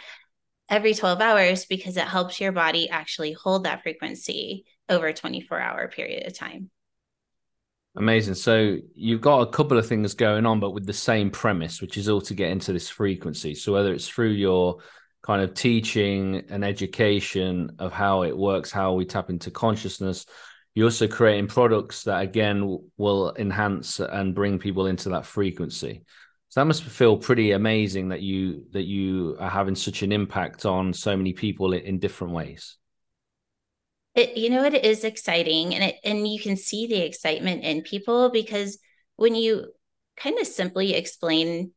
every 0.69 0.93
12 0.93 1.19
hours 1.19 1.65
because 1.65 1.97
it 1.97 2.07
helps 2.07 2.39
your 2.39 2.53
body 2.53 2.89
actually 2.89 3.33
hold 3.33 3.65
that 3.65 3.83
frequency 3.83 4.65
over 4.87 5.07
a 5.07 5.13
24 5.13 5.59
hour 5.59 5.87
period 5.89 6.25
of 6.25 6.37
time. 6.37 6.69
Amazing. 7.95 8.33
So 8.35 8.77
you've 8.95 9.21
got 9.21 9.41
a 9.41 9.51
couple 9.51 9.77
of 9.77 9.85
things 9.85 10.15
going 10.15 10.45
on, 10.45 10.59
but 10.59 10.71
with 10.71 10.85
the 10.85 10.93
same 10.93 11.29
premise, 11.29 11.79
which 11.79 11.97
is 11.97 12.09
all 12.09 12.21
to 12.21 12.33
get 12.33 12.49
into 12.49 12.73
this 12.73 12.89
frequency. 12.89 13.53
So 13.53 13.73
whether 13.73 13.93
it's 13.93 14.07
through 14.07 14.31
your 14.31 14.77
kind 15.23 15.41
of 15.41 15.53
teaching 15.53 16.43
and 16.49 16.63
education 16.63 17.71
of 17.79 17.91
how 17.93 18.23
it 18.23 18.37
works, 18.37 18.71
how 18.71 18.93
we 18.93 19.05
tap 19.05 19.29
into 19.29 19.49
consciousness, 19.49 20.25
you're 20.75 20.87
also 20.87 21.07
creating 21.07 21.47
products 21.47 22.03
that 22.03 22.21
again 22.21 22.79
will 22.97 23.33
enhance 23.37 23.99
and 23.99 24.35
bring 24.35 24.59
people 24.59 24.87
into 24.87 25.09
that 25.09 25.25
frequency. 25.25 26.03
So 26.49 26.59
that 26.59 26.65
must 26.65 26.83
feel 26.83 27.17
pretty 27.17 27.51
amazing 27.51 28.09
that 28.09 28.21
you 28.21 28.65
that 28.73 28.83
you 28.83 29.37
are 29.39 29.49
having 29.49 29.75
such 29.75 30.03
an 30.03 30.11
impact 30.11 30.65
on 30.65 30.93
so 30.93 31.15
many 31.15 31.33
people 31.33 31.73
in, 31.73 31.99
different 31.99 32.33
ways. 32.33 32.77
It, 34.13 34.37
you 34.37 34.51
know, 34.51 34.63
it 34.63 34.85
is 34.85 35.03
exciting, 35.03 35.73
and 35.73 35.83
it 35.83 35.95
and 36.03 36.27
you 36.27 36.39
can 36.39 36.55
see 36.55 36.85
the 36.85 37.01
excitement 37.01 37.63
in 37.63 37.81
people 37.81 38.29
because 38.29 38.77
when 39.15 39.35
you 39.35 39.65
kind 40.15 40.37
of 40.37 40.45
simply 40.45 40.93
explain 40.93 41.71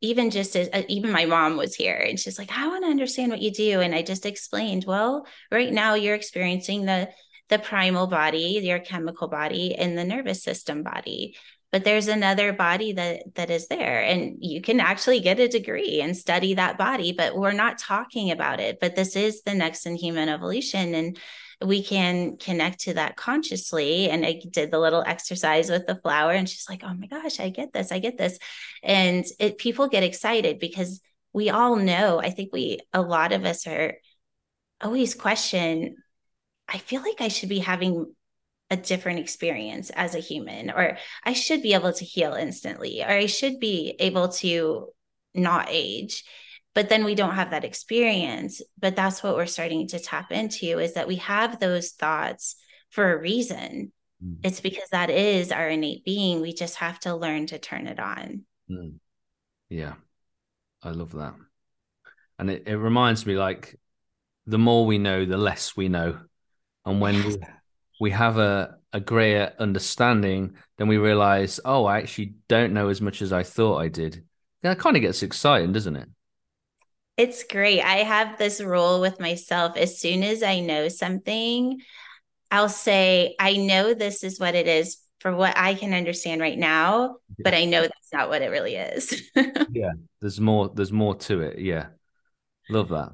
even 0.00 0.30
just 0.30 0.54
as 0.56 0.68
uh, 0.72 0.82
even 0.88 1.10
my 1.10 1.24
mom 1.24 1.56
was 1.56 1.74
here 1.74 1.96
and 1.96 2.18
she's 2.18 2.38
like 2.38 2.50
i 2.52 2.66
want 2.68 2.84
to 2.84 2.90
understand 2.90 3.30
what 3.30 3.40
you 3.40 3.50
do 3.50 3.80
and 3.80 3.94
i 3.94 4.02
just 4.02 4.26
explained 4.26 4.84
well 4.86 5.26
right 5.50 5.72
now 5.72 5.94
you're 5.94 6.14
experiencing 6.14 6.84
the 6.84 7.08
the 7.48 7.58
primal 7.58 8.06
body 8.06 8.60
your 8.62 8.78
chemical 8.78 9.28
body 9.28 9.74
and 9.74 9.96
the 9.96 10.04
nervous 10.04 10.42
system 10.42 10.82
body 10.82 11.36
but 11.72 11.84
there's 11.84 12.08
another 12.08 12.52
body 12.52 12.92
that 12.92 13.22
that 13.34 13.50
is 13.50 13.68
there 13.68 14.02
and 14.02 14.38
you 14.40 14.60
can 14.60 14.80
actually 14.80 15.20
get 15.20 15.40
a 15.40 15.48
degree 15.48 16.00
and 16.00 16.16
study 16.16 16.54
that 16.54 16.78
body 16.78 17.12
but 17.12 17.36
we're 17.36 17.52
not 17.52 17.78
talking 17.78 18.30
about 18.30 18.60
it 18.60 18.78
but 18.80 18.96
this 18.96 19.16
is 19.16 19.42
the 19.42 19.54
next 19.54 19.86
in 19.86 19.96
human 19.96 20.28
evolution 20.28 20.94
and 20.94 21.18
we 21.64 21.82
can 21.82 22.36
connect 22.36 22.80
to 22.80 22.94
that 22.94 23.16
consciously. 23.16 24.10
And 24.10 24.24
i 24.26 24.40
did 24.50 24.70
the 24.70 24.78
little 24.78 25.02
exercise 25.06 25.70
with 25.70 25.86
the 25.86 25.96
flower 25.96 26.32
and 26.32 26.48
she's 26.48 26.68
like 26.68 26.82
oh 26.84 26.94
my 26.94 27.06
gosh 27.06 27.40
i 27.40 27.48
get 27.48 27.72
this 27.72 27.92
i 27.92 27.98
get 27.98 28.18
this. 28.18 28.38
And 28.82 29.24
it 29.38 29.58
people 29.58 29.88
get 29.88 30.02
excited 30.02 30.58
because 30.58 31.00
we 31.32 31.50
all 31.50 31.76
know 31.76 32.18
i 32.18 32.30
think 32.30 32.50
we 32.52 32.80
a 32.92 33.02
lot 33.02 33.32
of 33.32 33.44
us 33.44 33.66
are 33.66 33.94
always 34.80 35.14
question 35.14 35.96
i 36.66 36.78
feel 36.78 37.02
like 37.02 37.20
i 37.20 37.28
should 37.28 37.50
be 37.50 37.58
having 37.58 38.14
a 38.70 38.76
different 38.76 39.20
experience 39.20 39.90
as 39.90 40.14
a 40.14 40.18
human 40.18 40.70
or 40.70 40.96
i 41.24 41.34
should 41.34 41.62
be 41.62 41.74
able 41.74 41.92
to 41.92 42.04
heal 42.04 42.32
instantly 42.32 43.02
or 43.02 43.10
i 43.10 43.26
should 43.26 43.60
be 43.60 43.94
able 44.00 44.28
to 44.28 44.88
not 45.34 45.68
age 45.70 46.24
but 46.76 46.88
then 46.88 47.04
we 47.04 47.16
don't 47.16 47.34
have 47.34 47.50
that 47.50 47.64
experience 47.64 48.62
but 48.78 48.94
that's 48.94 49.22
what 49.22 49.34
we're 49.34 49.46
starting 49.46 49.88
to 49.88 49.98
tap 49.98 50.30
into 50.30 50.78
is 50.78 50.94
that 50.94 51.08
we 51.08 51.16
have 51.16 51.58
those 51.58 51.90
thoughts 51.90 52.54
for 52.90 53.12
a 53.12 53.20
reason 53.20 53.90
mm. 54.24 54.36
it's 54.44 54.60
because 54.60 54.88
that 54.92 55.10
is 55.10 55.50
our 55.50 55.68
innate 55.68 56.04
being 56.04 56.40
we 56.40 56.52
just 56.54 56.76
have 56.76 57.00
to 57.00 57.16
learn 57.16 57.46
to 57.46 57.58
turn 57.58 57.88
it 57.88 57.98
on 57.98 58.44
mm. 58.70 58.94
yeah 59.68 59.94
i 60.84 60.90
love 60.90 61.10
that 61.12 61.34
and 62.38 62.50
it, 62.50 62.64
it 62.66 62.76
reminds 62.76 63.26
me 63.26 63.36
like 63.36 63.76
the 64.46 64.58
more 64.58 64.86
we 64.86 64.98
know, 64.98 65.24
the 65.24 65.36
less 65.36 65.76
we 65.76 65.88
know. 65.88 66.18
And 66.84 67.00
when 67.00 67.22
we, 67.24 67.36
we 68.00 68.10
have 68.12 68.38
a, 68.38 68.76
a 68.92 69.00
greater 69.00 69.52
understanding, 69.58 70.56
then 70.78 70.88
we 70.88 70.98
realize, 70.98 71.58
oh, 71.64 71.84
I 71.84 71.98
actually 71.98 72.34
don't 72.48 72.72
know 72.72 72.88
as 72.88 73.00
much 73.00 73.22
as 73.22 73.32
I 73.32 73.42
thought 73.42 73.78
I 73.78 73.88
did. 73.88 74.24
That 74.62 74.78
kind 74.78 74.96
of 74.96 75.02
gets 75.02 75.22
exciting, 75.22 75.72
doesn't 75.72 75.96
it? 75.96 76.08
It's 77.16 77.44
great. 77.44 77.80
I 77.80 77.98
have 77.98 78.38
this 78.38 78.60
rule 78.60 79.00
with 79.00 79.20
myself. 79.20 79.76
As 79.76 79.98
soon 79.98 80.22
as 80.22 80.42
I 80.42 80.60
know 80.60 80.88
something, 80.88 81.80
I'll 82.50 82.68
say, 82.68 83.34
I 83.38 83.56
know 83.56 83.94
this 83.94 84.22
is 84.22 84.38
what 84.38 84.54
it 84.54 84.66
is 84.66 84.98
for 85.20 85.34
what 85.34 85.56
I 85.56 85.74
can 85.74 85.94
understand 85.94 86.40
right 86.40 86.58
now, 86.58 87.16
yeah. 87.38 87.42
but 87.42 87.54
I 87.54 87.64
know 87.64 87.82
that's 87.82 88.12
not 88.12 88.28
what 88.28 88.42
it 88.42 88.48
really 88.48 88.76
is. 88.76 89.30
yeah. 89.72 89.92
There's 90.20 90.40
more, 90.40 90.70
there's 90.74 90.92
more 90.92 91.14
to 91.16 91.40
it. 91.40 91.58
Yeah. 91.58 91.86
Love 92.68 92.90
that. 92.90 93.12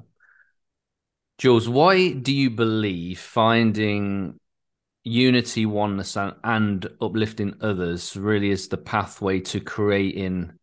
Jewels, 1.37 1.67
why 1.67 2.11
do 2.11 2.33
you 2.33 2.49
believe 2.49 3.19
finding 3.19 4.39
unity, 5.03 5.65
oneness, 5.65 6.15
and, 6.15 6.33
and 6.43 6.87
uplifting 7.01 7.55
others 7.61 8.15
really 8.15 8.49
is 8.49 8.67
the 8.67 8.77
pathway 8.77 9.39
to 9.39 9.59
creating 9.59 10.53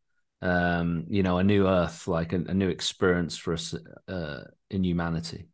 um, 0.42 1.05
you 1.09 1.22
know, 1.22 1.38
a 1.38 1.44
new 1.44 1.66
earth, 1.66 2.09
like 2.09 2.33
a, 2.33 2.37
a 2.37 2.55
new 2.55 2.68
experience 2.68 3.37
for 3.37 3.53
us 3.53 3.74
uh, 4.09 4.44
in 4.70 4.85
humanity? 4.85 5.48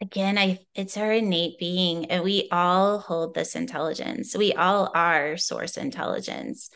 Again, 0.00 0.36
I 0.36 0.60
it's 0.74 0.96
our 0.96 1.12
innate 1.12 1.58
being, 1.58 2.06
and 2.06 2.22
we 2.22 2.48
all 2.52 2.98
hold 2.98 3.34
this 3.34 3.56
intelligence. 3.56 4.36
We 4.36 4.52
all 4.52 4.90
are 4.94 5.36
source 5.36 5.76
intelligence. 5.76 6.70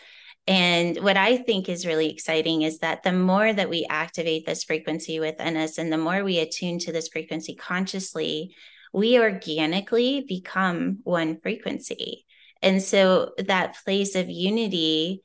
And 0.46 0.96
what 0.99 1.16
I 1.16 1.37
think 1.37 1.68
is 1.68 1.87
really 1.87 2.11
exciting 2.11 2.62
is 2.62 2.79
that 2.79 3.03
the 3.03 3.12
more 3.12 3.53
that 3.53 3.68
we 3.68 3.87
activate 3.88 4.46
this 4.46 4.64
frequency 4.64 5.20
within 5.20 5.57
us 5.57 5.79
and 5.79 5.92
the 5.92 5.99
more 5.99 6.25
we 6.25 6.38
attune 6.38 6.79
to 6.81 6.92
this 6.92 7.09
frequency 7.09 7.55
consciously, 7.55 8.55
we 8.92 9.18
organically 9.18 10.25
become 10.27 11.01
one 11.05 11.38
frequency. 11.40 12.25
And 12.62 12.83
so 12.83 13.33
that 13.38 13.77
place 13.85 14.14
of 14.16 14.29
unity 14.29 15.23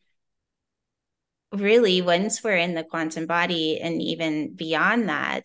really 1.51 2.01
once 2.01 2.43
we're 2.43 2.57
in 2.57 2.73
the 2.73 2.83
quantum 2.83 3.25
body 3.25 3.79
and 3.81 4.01
even 4.01 4.53
beyond 4.55 5.09
that 5.09 5.43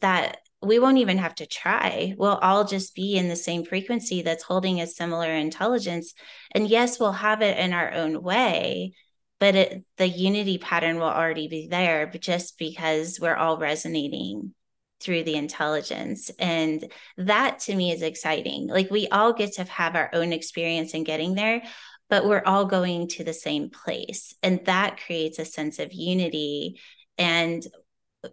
that 0.00 0.38
we 0.62 0.78
won't 0.78 0.98
even 0.98 1.18
have 1.18 1.34
to 1.34 1.46
try. 1.46 2.14
We'll 2.16 2.36
all 2.36 2.64
just 2.64 2.94
be 2.94 3.16
in 3.16 3.28
the 3.28 3.36
same 3.36 3.64
frequency 3.64 4.22
that's 4.22 4.42
holding 4.42 4.80
a 4.80 4.86
similar 4.86 5.30
intelligence. 5.30 6.14
And 6.52 6.66
yes 6.66 6.98
we'll 6.98 7.12
have 7.12 7.42
it 7.42 7.58
in 7.58 7.72
our 7.72 7.92
own 7.92 8.22
way 8.22 8.94
but 9.38 9.54
it, 9.54 9.84
the 9.98 10.08
unity 10.08 10.58
pattern 10.58 10.96
will 10.96 11.04
already 11.04 11.48
be 11.48 11.68
there 11.68 12.06
just 12.06 12.58
because 12.58 13.18
we're 13.20 13.34
all 13.34 13.58
resonating 13.58 14.54
through 15.00 15.24
the 15.24 15.34
intelligence. 15.34 16.30
And 16.38 16.90
that 17.18 17.58
to 17.60 17.74
me 17.74 17.92
is 17.92 18.00
exciting. 18.00 18.66
Like 18.66 18.90
we 18.90 19.08
all 19.08 19.34
get 19.34 19.54
to 19.54 19.64
have 19.64 19.94
our 19.94 20.10
own 20.14 20.32
experience 20.32 20.94
in 20.94 21.04
getting 21.04 21.34
there 21.34 21.62
but 22.08 22.26
we're 22.26 22.42
all 22.44 22.64
going 22.64 23.08
to 23.08 23.24
the 23.24 23.34
same 23.34 23.70
place. 23.70 24.34
And 24.42 24.64
that 24.66 25.00
creates 25.04 25.38
a 25.38 25.44
sense 25.44 25.78
of 25.78 25.92
unity. 25.92 26.80
And 27.18 27.66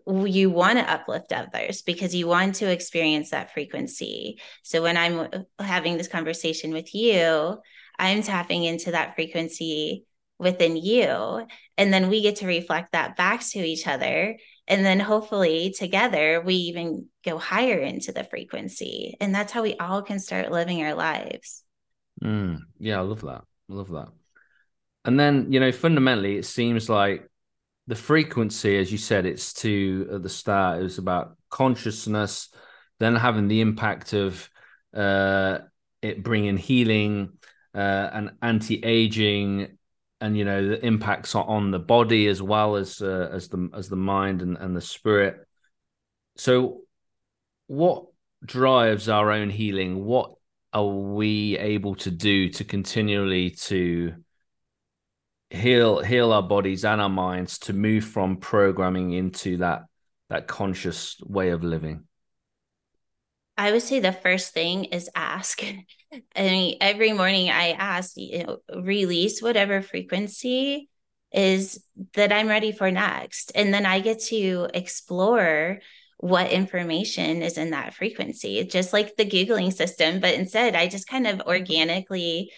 you 0.08 0.50
want 0.50 0.80
to 0.80 0.92
uplift 0.92 1.32
others 1.32 1.82
because 1.82 2.16
you 2.16 2.28
want 2.28 2.56
to 2.56 2.72
experience 2.72 3.32
that 3.32 3.54
frequency. 3.54 4.40
So 4.64 4.82
when 4.82 4.98
I'm 4.98 5.46
having 5.60 5.98
this 5.98 6.08
conversation 6.08 6.72
with 6.72 6.94
you, 6.94 7.58
I'm 8.00 8.24
tapping 8.24 8.64
into 8.64 8.92
that 8.92 9.16
frequency 9.16 10.06
within 10.40 10.76
you. 10.76 11.46
And 11.78 11.94
then 11.94 12.10
we 12.10 12.22
get 12.22 12.38
to 12.38 12.48
reflect 12.48 12.92
that 12.92 13.16
back 13.16 13.42
to 13.50 13.60
each 13.60 13.88
other. 13.88 14.38
And 14.68 14.86
then 14.86 15.00
hopefully 15.00 15.74
together 15.78 16.42
we 16.42 16.56
even 16.56 17.08
go 17.24 17.38
higher 17.38 17.80
into 17.80 18.12
the 18.12 18.24
frequency. 18.24 19.16
And 19.20 19.34
that's 19.34 19.52
how 19.52 19.62
we 19.62 19.76
all 19.76 20.02
can 20.02 20.20
start 20.20 20.52
living 20.52 20.84
our 20.84 20.96
lives. 20.96 21.64
Mm, 22.22 22.60
yeah, 22.80 23.00
I 23.00 23.02
love 23.02 23.22
that. 23.22 23.44
Love 23.68 23.90
that. 23.90 24.10
And 25.06 25.20
then, 25.20 25.52
you 25.52 25.60
know, 25.60 25.72
fundamentally, 25.72 26.38
it 26.38 26.46
seems 26.46 26.90
like 26.90 27.30
the 27.88 27.96
frequency, 27.96 28.78
as 28.78 28.92
you 28.92 28.98
said, 28.98 29.26
it's 29.26 29.54
to 29.54 30.10
at 30.14 30.24
the 30.24 30.30
start, 30.30 30.80
it 30.80 30.84
was 30.84 30.98
about 30.98 31.36
consciousness, 31.50 32.50
then 33.00 33.16
having 33.16 33.48
the 33.48 33.62
impact 33.62 34.14
of 34.14 34.50
uh, 34.94 35.60
it 36.02 36.24
bringing 36.24 36.58
healing 36.58 37.34
uh, 37.76 38.10
and 38.14 38.32
anti-aging, 38.42 39.78
and 40.22 40.38
you 40.38 40.46
know 40.46 40.70
the 40.70 40.86
impacts 40.86 41.36
on 41.36 41.72
the 41.72 41.80
body 41.80 42.28
as 42.28 42.42
well 42.42 42.76
as 42.78 43.02
uh, 43.02 43.30
as 43.32 43.50
the 43.50 43.70
as 43.74 43.90
the 43.90 43.98
mind 43.98 44.42
and, 44.42 44.58
and 44.58 44.76
the 44.76 44.82
spirit. 44.82 45.46
So, 46.38 46.82
what 47.68 48.06
drives 48.46 49.10
our 49.10 49.32
own 49.32 49.50
healing? 49.50 50.06
What 50.06 50.36
are 50.74 50.86
we 50.86 51.58
able 51.60 51.96
to 51.96 52.10
do 52.10 52.50
to 52.50 52.64
continually 52.64 53.52
to 53.52 54.16
heal 55.50 56.02
heal 56.02 56.34
our 56.34 56.42
bodies 56.42 56.84
and 56.84 57.00
our 57.00 57.10
minds 57.10 57.60
to 57.60 57.74
move 57.74 58.04
from 58.04 58.38
programming 58.38 59.14
into 59.14 59.58
that 59.58 59.84
that 60.30 60.48
conscious 60.48 61.18
way 61.22 61.50
of 61.50 61.64
living? 61.64 62.06
I 63.56 63.72
would 63.72 63.84
say 63.84 64.00
the 64.00 64.12
first 64.12 64.54
thing 64.54 64.86
is 64.86 65.10
ask. 65.16 65.64
I 66.36 66.42
mean 66.42 66.78
every 66.82 67.12
morning 67.14 67.50
i 67.50 67.72
ask 67.72 68.14
you 68.18 68.44
know 68.44 68.58
release 68.82 69.42
whatever 69.42 69.82
frequency 69.82 70.90
is 71.32 71.84
that 72.14 72.32
i'm 72.32 72.48
ready 72.48 72.72
for 72.72 72.90
next. 72.92 73.52
And 73.54 73.74
then 73.74 73.86
i 73.86 74.00
get 74.00 74.20
to 74.26 74.68
explore 74.74 75.80
what 76.24 76.52
information 76.52 77.42
is 77.42 77.58
in 77.58 77.72
that 77.72 77.94
frequency, 77.94 78.64
just 78.64 78.94
like 78.94 79.18
the 79.18 79.26
Googling 79.26 79.74
system. 79.74 80.22
But 80.22 80.36
instead, 80.36 80.74
I 80.74 80.88
just 80.88 81.06
kind 81.06 81.28
of 81.28 81.40
mm-hmm. 81.40 81.50
organically, 81.50 82.50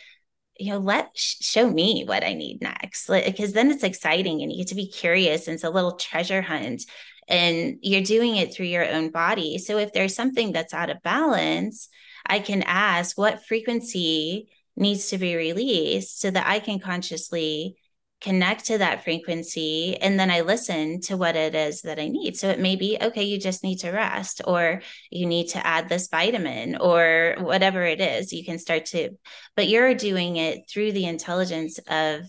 you 0.59 0.71
know, 0.71 0.77
let 0.77 1.09
show 1.15 1.67
me 1.67 2.03
what 2.05 2.23
I 2.23 2.35
need 2.35 2.61
next. 2.61 3.07
Because 3.07 3.53
then 3.53 3.71
it's 3.71 3.83
exciting 3.83 4.43
and 4.43 4.51
you 4.51 4.59
get 4.59 4.67
to 4.67 4.75
be 4.75 4.87
curious. 4.87 5.47
And 5.47 5.55
it's 5.55 5.63
a 5.63 5.71
little 5.71 5.95
treasure 5.95 6.43
hunt. 6.43 6.83
And 7.27 7.79
you're 7.81 8.03
doing 8.03 8.35
it 8.35 8.53
through 8.53 8.67
your 8.67 8.87
own 8.87 9.09
body. 9.09 9.57
So 9.57 9.79
if 9.79 9.93
there's 9.93 10.13
something 10.13 10.51
that's 10.51 10.75
out 10.75 10.91
of 10.91 11.01
balance, 11.01 11.89
I 12.23 12.41
can 12.41 12.61
ask 12.67 13.17
what 13.17 13.47
frequency 13.47 14.47
needs 14.75 15.07
to 15.07 15.17
be 15.17 15.35
released 15.35 16.21
so 16.21 16.29
that 16.29 16.45
I 16.45 16.59
can 16.59 16.77
consciously 16.77 17.77
connect 18.25 18.65
to 18.65 18.79
that 18.79 19.03
frequency 19.03 19.95
and 19.97 20.19
then 20.19 20.31
I 20.31 20.41
listen 20.41 20.99
to 21.01 21.15
what 21.15 21.35
it 21.35 21.53
is 21.53 21.83
that 21.83 21.99
I 21.99 22.07
need. 22.07 22.35
So 22.35 22.49
it 22.49 22.59
may 22.59 22.75
be, 22.75 22.97
okay, 22.99 23.23
you 23.23 23.39
just 23.39 23.63
need 23.63 23.77
to 23.77 23.91
rest, 23.91 24.41
or 24.45 24.81
you 25.11 25.27
need 25.27 25.49
to 25.49 25.65
add 25.65 25.87
this 25.87 26.07
vitamin, 26.07 26.75
or 26.75 27.35
whatever 27.37 27.83
it 27.83 28.01
is, 28.01 28.33
you 28.33 28.43
can 28.43 28.57
start 28.57 28.87
to, 28.87 29.11
but 29.55 29.67
you're 29.67 29.93
doing 29.93 30.37
it 30.37 30.67
through 30.67 30.93
the 30.93 31.05
intelligence 31.05 31.79
of, 31.87 32.21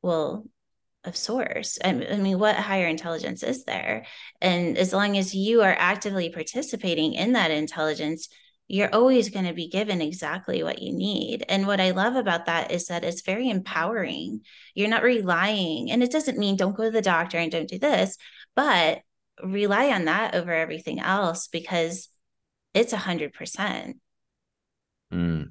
well, 0.00 0.46
of 1.04 1.14
source. 1.14 1.78
I 1.84 1.92
mean, 1.92 2.38
what 2.38 2.56
higher 2.56 2.86
intelligence 2.86 3.42
is 3.42 3.64
there? 3.64 4.06
And 4.40 4.78
as 4.78 4.94
long 4.94 5.18
as 5.18 5.34
you 5.34 5.60
are 5.60 5.76
actively 5.76 6.30
participating 6.30 7.12
in 7.12 7.32
that 7.32 7.50
intelligence, 7.50 8.28
you're 8.68 8.94
always 8.94 9.28
going 9.28 9.44
to 9.44 9.52
be 9.52 9.68
given 9.68 10.00
exactly 10.00 10.62
what 10.62 10.80
you 10.80 10.92
need. 10.92 11.44
And 11.48 11.66
what 11.66 11.80
I 11.80 11.90
love 11.90 12.16
about 12.16 12.46
that 12.46 12.70
is 12.70 12.86
that 12.86 13.04
it's 13.04 13.22
very 13.22 13.50
empowering. 13.50 14.40
You're 14.74 14.88
not 14.88 15.02
relying, 15.02 15.90
and 15.90 16.02
it 16.02 16.10
doesn't 16.10 16.38
mean 16.38 16.56
don't 16.56 16.76
go 16.76 16.84
to 16.84 16.90
the 16.90 17.02
doctor 17.02 17.38
and 17.38 17.52
don't 17.52 17.68
do 17.68 17.78
this, 17.78 18.16
but 18.56 19.00
rely 19.42 19.90
on 19.92 20.06
that 20.06 20.34
over 20.34 20.52
everything 20.52 21.00
else 21.00 21.48
because 21.48 22.08
it's 22.74 22.92
a 22.92 22.98
hundred 22.98 23.32
percent. 23.32 23.98
Mm. 25.12 25.50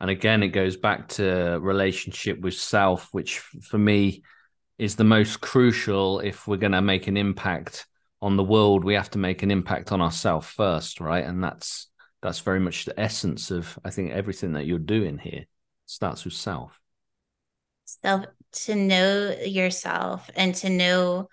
And 0.00 0.10
again, 0.10 0.42
it 0.42 0.48
goes 0.48 0.76
back 0.76 1.08
to 1.10 1.58
relationship 1.60 2.40
with 2.40 2.54
self, 2.54 3.08
which 3.12 3.38
for 3.38 3.78
me 3.78 4.22
is 4.76 4.96
the 4.96 5.04
most 5.04 5.40
crucial 5.40 6.20
if 6.20 6.46
we're 6.48 6.56
going 6.56 6.72
to 6.72 6.82
make 6.82 7.06
an 7.06 7.16
impact 7.16 7.86
on 8.20 8.36
the 8.36 8.44
world. 8.44 8.84
We 8.84 8.94
have 8.94 9.10
to 9.10 9.18
make 9.18 9.42
an 9.42 9.50
impact 9.50 9.92
on 9.92 10.00
ourselves 10.00 10.48
first, 10.48 11.00
right? 11.00 11.24
And 11.24 11.42
that's 11.42 11.88
that's 12.24 12.40
very 12.40 12.58
much 12.58 12.86
the 12.86 12.98
essence 12.98 13.50
of 13.50 13.78
I 13.84 13.90
think 13.90 14.10
everything 14.10 14.54
that 14.54 14.64
you're 14.64 14.78
doing 14.78 15.18
here 15.18 15.44
starts 15.84 16.24
with 16.24 16.32
self. 16.32 16.80
Self 17.84 18.24
to 18.64 18.74
know 18.74 19.36
yourself 19.44 20.30
and 20.34 20.54
to 20.54 20.70
know 20.70 21.28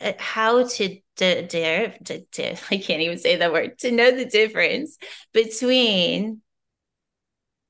uh, 0.00 0.12
how 0.20 0.68
to 0.68 1.00
to, 1.16 1.48
to, 1.48 2.50
I 2.70 2.76
can't 2.78 3.02
even 3.02 3.18
say 3.18 3.34
the 3.34 3.50
word 3.50 3.76
to 3.80 3.90
know 3.90 4.12
the 4.12 4.24
difference 4.24 4.98
between 5.32 6.42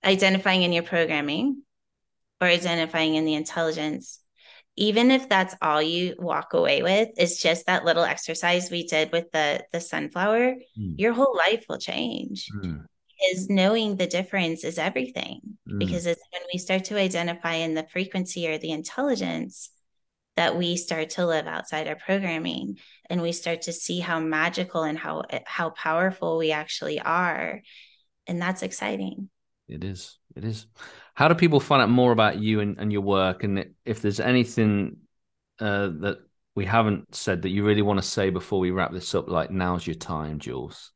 identifying 0.05 0.65
in 0.65 0.73
your 0.75 0.83
programming 0.83 1.63
or 2.43 2.47
identifying 2.47 3.15
in 3.15 3.25
the 3.25 3.35
intelligence 3.35 4.21
even 4.77 5.11
if 5.11 5.29
that's 5.29 5.55
all 5.63 5.81
you 5.81 6.15
walk 6.19 6.53
away 6.53 6.83
with 6.83 7.11
is 7.17 7.41
just 7.41 7.67
that 7.67 7.85
little 7.85 8.03
exercise 8.03 8.71
we 8.71 8.87
did 8.87 9.13
with 9.13 9.31
the 9.33 9.65
the 9.73 9.81
sunflower 9.81 10.57
mm. 10.79 10.95
your 10.97 11.13
whole 11.13 11.37
life 11.37 11.65
will 11.69 11.79
change 11.79 12.49
mm. 12.55 12.85
because 13.09 13.49
knowing 13.49 13.97
the 13.97 14.07
difference 14.07 14.65
is 14.65 14.79
everything 14.79 15.41
mm. 15.69 15.79
because 15.79 16.07
it's 16.07 16.23
when 16.33 16.43
we 16.53 16.59
start 16.59 16.85
to 16.85 16.99
identify 16.99 17.55
in 17.55 17.75
the 17.75 17.87
frequency 17.93 18.49
or 18.49 18.59
the 18.59 18.73
intelligence 18.73 19.71
that 20.37 20.57
we 20.57 20.77
start 20.77 21.11
to 21.11 21.27
live 21.27 21.47
outside 21.47 21.87
our 21.87 21.97
programming 21.97 22.77
and 23.09 23.23
we 23.23 23.31
start 23.31 23.63
to 23.63 23.73
see 23.73 24.01
how 24.01 24.19
magical 24.19 24.83
and 24.83 24.99
how 24.99 25.23
how 25.47 25.71
powerful 25.71 26.39
we 26.39 26.51
actually 26.51 27.01
are 27.01 27.61
and 28.27 28.43
that's 28.43 28.63
exciting 28.63 29.29
it 29.69 29.85
is 29.85 30.19
it 30.35 30.45
is 30.45 30.67
how 31.15 31.29
do 31.29 31.35
people 31.35 31.61
find 31.61 31.83
out 31.83 31.91
more 31.91 32.13
about 32.13 32.39
you 32.39 32.61
and, 32.61 32.79
and 32.79 32.93
your 32.93 33.03
work? 33.03 33.45
And 33.45 33.67
if 33.85 34.03
there's 34.03 34.21
anything 34.21 34.99
uh, 35.61 35.89
that 36.01 36.19
we 36.55 36.65
haven't 36.65 37.15
said 37.15 37.43
that 37.43 37.51
you 37.51 37.65
really 37.65 37.83
want 37.83 38.01
to 38.01 38.07
say 38.07 38.31
before 38.31 38.61
we 38.61 38.71
wrap 38.71 38.93
this 38.93 39.15
up 39.15 39.29
like 39.29 39.51
now's 39.51 39.87
your 39.87 39.95
time 39.95 40.39
Jewels 40.39 40.93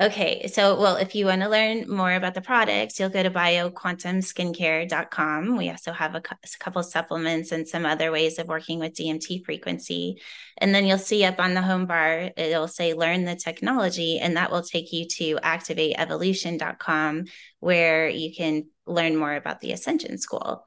Okay, 0.00 0.46
so 0.48 0.80
well, 0.80 0.96
if 0.96 1.14
you 1.14 1.26
want 1.26 1.42
to 1.42 1.50
learn 1.50 1.88
more 1.88 2.14
about 2.14 2.34
the 2.34 2.40
products, 2.40 2.98
you'll 2.98 3.10
go 3.10 3.22
to 3.22 3.30
bioquantumskincare.com. 3.30 5.56
We 5.56 5.70
also 5.70 5.92
have 5.92 6.14
a, 6.14 6.18
a 6.18 6.58
couple 6.58 6.82
supplements 6.82 7.52
and 7.52 7.68
some 7.68 7.84
other 7.84 8.10
ways 8.10 8.38
of 8.38 8.48
working 8.48 8.78
with 8.80 8.94
DMT 8.94 9.44
frequency. 9.44 10.20
And 10.58 10.74
then 10.74 10.86
you'll 10.86 10.98
see 10.98 11.24
up 11.24 11.38
on 11.38 11.54
the 11.54 11.62
home 11.62 11.86
bar, 11.86 12.30
it'll 12.36 12.68
say 12.68 12.94
learn 12.94 13.26
the 13.26 13.36
technology, 13.36 14.18
and 14.18 14.36
that 14.36 14.50
will 14.50 14.62
take 14.62 14.92
you 14.92 15.06
to 15.06 15.36
activateevolution.com, 15.36 17.24
where 17.60 18.08
you 18.08 18.34
can 18.34 18.64
learn 18.86 19.16
more 19.16 19.34
about 19.34 19.60
the 19.60 19.72
Ascension 19.72 20.18
School. 20.18 20.64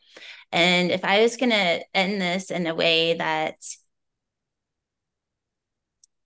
And 0.52 0.92
if 0.92 1.04
I 1.04 1.24
was 1.24 1.36
going 1.36 1.50
to 1.50 1.84
end 1.96 2.22
this 2.22 2.52
in 2.52 2.68
a 2.68 2.76
way 2.76 3.16
that 3.16 3.56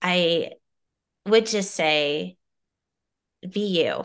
I 0.02 0.52
would 1.26 1.46
just 1.46 1.74
say, 1.74 2.36
be 3.48 3.84
you. 3.84 4.04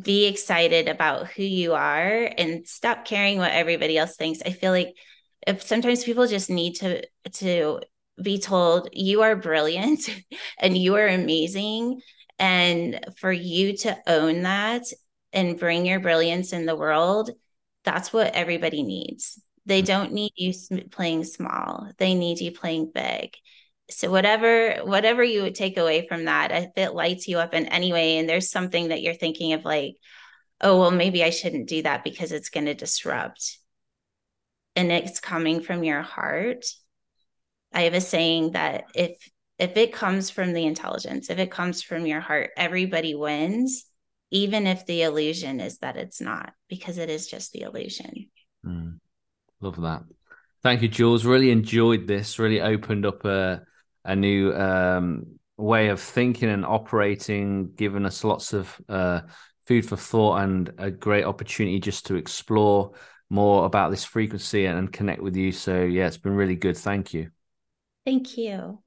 Be 0.00 0.26
excited 0.26 0.88
about 0.88 1.28
who 1.28 1.44
you 1.44 1.74
are 1.74 2.30
and 2.36 2.66
stop 2.66 3.04
caring 3.04 3.38
what 3.38 3.52
everybody 3.52 3.96
else 3.96 4.16
thinks. 4.16 4.42
I 4.44 4.50
feel 4.50 4.72
like 4.72 4.96
if 5.46 5.62
sometimes 5.62 6.04
people 6.04 6.26
just 6.26 6.50
need 6.50 6.74
to 6.76 7.06
to 7.34 7.80
be 8.20 8.38
told 8.38 8.88
you 8.92 9.22
are 9.22 9.36
brilliant 9.36 10.08
and 10.58 10.76
you 10.76 10.96
are 10.96 11.06
amazing. 11.06 12.00
And 12.38 13.04
for 13.18 13.30
you 13.30 13.76
to 13.78 13.96
own 14.08 14.42
that 14.42 14.82
and 15.32 15.58
bring 15.58 15.86
your 15.86 16.00
brilliance 16.00 16.52
in 16.52 16.66
the 16.66 16.74
world 16.74 17.30
that's 17.84 18.12
what 18.12 18.34
everybody 18.34 18.82
needs. 18.82 19.40
They 19.66 19.82
mm-hmm. 19.82 19.86
don't 19.86 20.12
need 20.12 20.32
you 20.36 20.52
playing 20.90 21.24
small. 21.24 21.90
They 21.98 22.14
need 22.14 22.40
you 22.40 22.50
playing 22.50 22.90
big 22.92 23.30
so 23.90 24.10
whatever 24.10 24.76
whatever 24.84 25.22
you 25.22 25.42
would 25.42 25.54
take 25.54 25.76
away 25.76 26.06
from 26.06 26.24
that 26.24 26.50
if 26.50 26.70
it 26.76 26.94
lights 26.94 27.28
you 27.28 27.38
up 27.38 27.54
in 27.54 27.66
any 27.66 27.92
way 27.92 28.18
and 28.18 28.28
there's 28.28 28.50
something 28.50 28.88
that 28.88 29.02
you're 29.02 29.14
thinking 29.14 29.52
of 29.52 29.64
like 29.64 29.94
oh 30.60 30.78
well 30.78 30.90
maybe 30.90 31.22
i 31.22 31.30
shouldn't 31.30 31.68
do 31.68 31.82
that 31.82 32.04
because 32.04 32.32
it's 32.32 32.50
going 32.50 32.66
to 32.66 32.74
disrupt 32.74 33.58
and 34.76 34.90
it's 34.90 35.20
coming 35.20 35.60
from 35.60 35.84
your 35.84 36.02
heart 36.02 36.64
i 37.72 37.82
have 37.82 37.94
a 37.94 38.00
saying 38.00 38.52
that 38.52 38.84
if 38.94 39.16
if 39.58 39.76
it 39.76 39.92
comes 39.92 40.30
from 40.30 40.52
the 40.52 40.64
intelligence 40.64 41.28
if 41.28 41.38
it 41.38 41.50
comes 41.50 41.82
from 41.82 42.06
your 42.06 42.20
heart 42.20 42.50
everybody 42.56 43.14
wins 43.14 43.84
even 44.34 44.66
if 44.66 44.84
the 44.86 45.02
illusion 45.02 45.60
is 45.60 45.78
that 45.78 45.96
it's 45.96 46.20
not 46.20 46.52
because 46.68 46.98
it 46.98 47.08
is 47.08 47.28
just 47.28 47.52
the 47.52 47.60
illusion. 47.60 48.30
Mm, 48.66 48.98
love 49.60 49.80
that. 49.80 50.02
Thank 50.60 50.82
you 50.82 50.88
Jewels. 50.88 51.24
Really 51.24 51.52
enjoyed 51.52 52.08
this. 52.08 52.36
Really 52.40 52.60
opened 52.60 53.06
up 53.06 53.24
a 53.24 53.62
a 54.04 54.14
new 54.14 54.52
um, 54.54 55.26
way 55.56 55.88
of 55.88 56.00
thinking 56.00 56.50
and 56.50 56.64
operating, 56.64 57.72
giving 57.74 58.04
us 58.04 58.24
lots 58.24 58.52
of 58.52 58.80
uh, 58.88 59.20
food 59.66 59.86
for 59.86 59.96
thought 59.96 60.42
and 60.42 60.72
a 60.78 60.90
great 60.90 61.24
opportunity 61.24 61.78
just 61.78 62.06
to 62.06 62.16
explore 62.16 62.92
more 63.30 63.64
about 63.64 63.90
this 63.90 64.04
frequency 64.04 64.66
and 64.66 64.92
connect 64.92 65.22
with 65.22 65.36
you. 65.36 65.52
So, 65.52 65.82
yeah, 65.82 66.06
it's 66.06 66.18
been 66.18 66.34
really 66.34 66.56
good. 66.56 66.76
Thank 66.76 67.14
you. 67.14 67.30
Thank 68.04 68.36
you. 68.36 68.78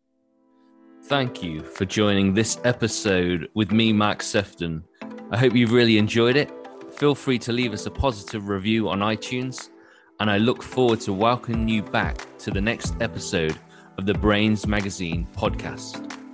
Thank 1.06 1.41
you 1.41 1.63
for 1.63 1.86
joining 1.86 2.34
this 2.34 2.60
episode 2.63 3.49
with 3.56 3.71
me, 3.71 3.93
Max 3.93 4.27
Sefton. 4.27 4.84
I 5.32 5.38
hope 5.38 5.56
you've 5.56 5.71
really 5.71 5.97
enjoyed 5.97 6.36
it. 6.36 6.51
Feel 6.93 7.15
free 7.15 7.39
to 7.39 7.51
leave 7.51 7.73
us 7.73 7.86
a 7.86 7.91
positive 7.91 8.49
review 8.49 8.89
on 8.89 8.99
iTunes, 8.99 9.69
and 10.19 10.30
I 10.30 10.38
look 10.38 10.62
forward 10.62 10.99
to 11.01 11.13
welcoming 11.13 11.67
you 11.67 11.82
back 11.82 12.17
to 12.39 12.51
the 12.51 12.62
next 12.62 12.95
episode 13.01 13.58
of 13.98 14.06
the 14.06 14.14
Brainz 14.14 14.68
Magazine 14.68 15.28
podcast. 15.36 16.27